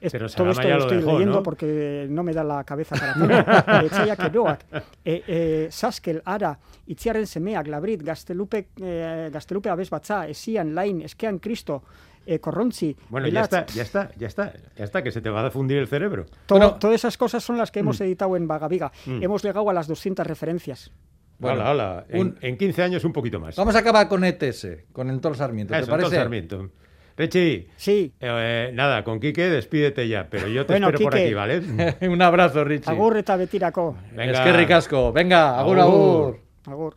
Es- 0.00 0.10
Pero 0.12 0.28
todo 0.28 0.50
esto 0.50 0.62
ya 0.62 0.74
lo 0.76 0.80
estoy 0.82 0.96
dejó, 0.98 1.12
leyendo 1.12 1.36
¿no? 1.36 1.42
porque 1.42 2.06
no 2.10 2.22
me 2.24 2.32
da 2.32 2.42
la 2.42 2.64
cabeza 2.64 2.96
para 2.96 3.14
todo. 3.14 3.88
Chaya 3.90 4.16
Keroak, 4.16 4.64
eh, 5.04 5.22
eh, 5.26 5.68
Saskel, 5.70 6.20
Ara, 6.24 6.58
Itziarren 6.86 7.26
Semeak, 7.26 7.68
Labrit, 7.68 8.02
Gastelupe, 8.02 8.68
eh, 8.82 9.30
Gastelupe 9.32 9.68
Abes 9.70 9.88
Batza, 9.90 10.26
Esian, 10.26 10.74
Lain, 10.74 11.02
Eskean 11.02 11.38
Cristo, 11.38 11.84
eh, 12.26 12.40
Corronchi, 12.40 12.96
Bueno, 13.08 13.28
ya 13.28 13.42
está, 13.42 13.64
ya 13.66 13.82
está, 13.82 14.10
ya 14.16 14.26
está, 14.26 14.52
ya 14.76 14.84
está, 14.84 15.02
que 15.04 15.12
se 15.12 15.20
te 15.20 15.30
va 15.30 15.46
a 15.46 15.50
fundir 15.52 15.78
el 15.78 15.86
cerebro. 15.86 16.26
todo- 16.46 16.58
Bueno. 16.58 16.74
todas 16.80 16.96
esas 16.96 17.16
cosas 17.16 17.44
son 17.44 17.56
las 17.56 17.70
que 17.70 17.80
Mm. 17.80 17.84
hemos 17.86 18.00
editado 18.00 18.36
en 18.36 18.48
Vagaviga. 18.48 18.90
Hemos 19.06 19.44
llegado 19.44 19.70
a 19.70 19.72
las 19.72 19.86
200 19.86 20.26
referencias. 20.26 20.90
Bueno, 21.38 21.60
Hala, 21.60 21.70
hala. 21.70 22.06
En, 22.08 22.20
un- 22.20 22.38
en 22.40 22.56
15 22.56 22.82
años 22.82 23.04
un 23.04 23.12
poquito 23.12 23.38
más. 23.38 23.54
Vamos 23.56 23.76
a 23.76 23.80
acabar 23.80 24.08
con 24.08 24.24
ETS, 24.24 24.86
con 24.92 25.10
Entol 25.10 25.36
Sarmiento. 25.36 25.74
¿Te 25.74 25.80
Eso, 25.80 25.84
entonces, 25.92 26.04
parece? 26.08 26.22
Sarmiento. 26.22 26.70
Richie, 27.16 27.68
Sí, 27.76 28.12
eh, 28.20 28.70
nada, 28.74 29.02
con 29.02 29.20
Quique 29.20 29.48
despídete 29.48 30.06
ya, 30.06 30.28
pero 30.30 30.48
yo 30.48 30.66
te 30.66 30.74
Bueno, 30.74 30.88
espero 30.88 31.04
por 31.04 31.12
Quique. 31.14 31.24
aquí, 31.24 31.34
¿vale? 31.34 31.62
un 32.08 32.20
abrazo, 32.22 32.62
Richie. 32.64 32.90
agur 32.92 33.16
eta 33.16 33.36
betirako. 33.36 33.96
Venga. 34.12 34.32
Es 34.32 34.40
que 34.40 34.52
ricasco. 34.52 35.12
Venga, 35.12 35.58
agur, 35.58 35.78
Agur. 35.80 35.94
agur. 35.94 36.40
Agur. 36.66 36.96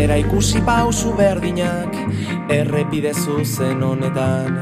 Tatzera 0.00 0.16
ikusi 0.16 0.60
pausu 0.64 1.10
berdinak 1.12 1.92
Errepide 2.48 3.12
zuzen 3.12 3.82
honetan. 3.84 4.54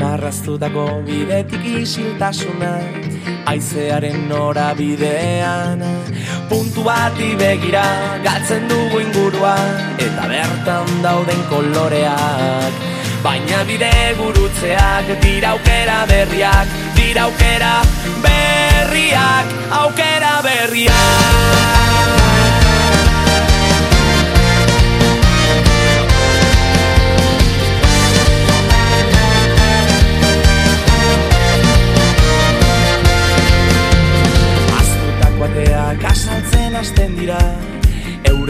Marraztutako 0.00 1.04
bidetik 1.06 1.62
isiltasuna 1.62 2.72
Aizearen 3.46 4.26
norabidean. 4.26 5.86
Puntu 6.50 6.82
bati 6.82 7.30
begira 7.38 7.84
galtzen 8.26 8.66
dugu 8.66 9.04
ingurua 9.04 9.54
Eta 9.94 10.26
bertan 10.34 10.90
dauden 11.06 11.46
koloreak. 11.46 12.82
Baina 13.22 13.62
bide 13.70 13.94
gurutzeak 14.18 15.14
dira 15.22 15.54
aukera 15.54 16.02
berriak 16.10 16.74
Dira 16.98 17.30
aukera 17.30 17.74
berriak 18.26 19.56
Aukera 19.70 20.40
berriak 20.42 21.91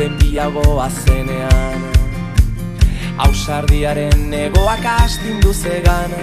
behin 0.02 0.16
biagoa 0.18 0.88
zenean 1.04 1.82
Ausardiaren 3.18 4.30
negoak 4.30 4.84
astindu 4.86 5.52
zegan 5.52 6.14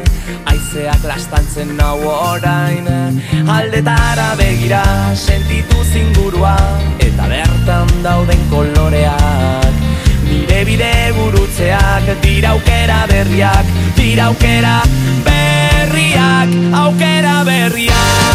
Aizeak 0.45 1.03
lastantzen 1.03 1.75
nau 1.77 1.99
orain. 2.05 2.87
Aldetara 3.47 4.35
begira 4.37 4.83
sentitu 5.15 5.83
zingurua 5.93 6.55
Eta 6.99 7.29
bertan 7.29 7.93
dauden 8.03 8.41
koloreak. 8.49 9.77
Nire 10.25 10.65
bide 10.65 10.93
gurutzeak 11.17 12.09
Dira 12.23 12.55
aukera 12.57 13.05
berriak 13.07 13.71
Dira 13.95 14.31
aukera 14.33 14.81
berriak 15.29 16.57
Aukera 16.83 17.37
berriak 17.45 18.28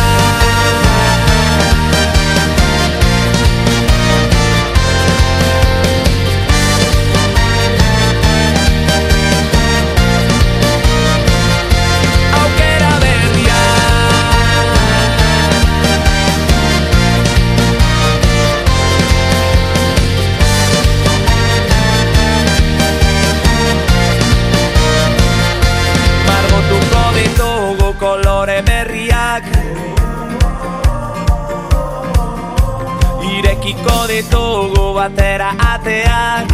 ditugu 34.14 34.94
batera 34.94 35.50
ateak. 35.59 36.46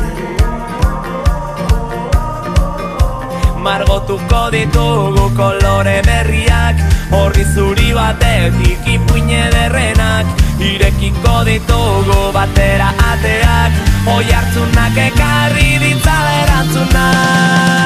Margotuko 3.64 4.42
ditugu 4.54 5.26
kolore 5.36 5.98
berriak 6.06 6.76
Horri 7.12 7.44
zuri 7.54 7.88
batetik 7.92 8.88
ipuine 8.94 9.42
derrenak 9.52 10.26
Irekiko 10.70 11.36
ditugu 11.44 12.20
batera 12.32 12.88
ateak 13.10 13.72
Oi 14.14 14.28
hartzunak 14.32 14.96
ekarri 15.08 15.70
ditzala 15.84 16.32
erantzunak. 16.44 17.80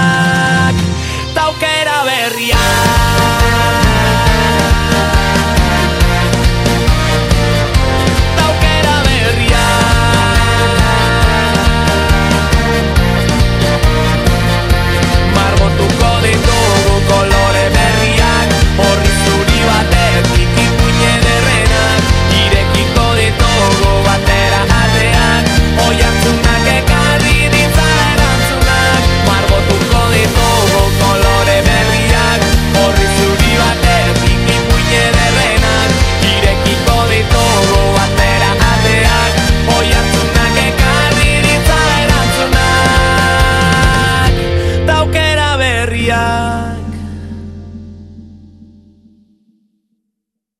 Taukera 1.34 1.98
berriak 2.06 3.83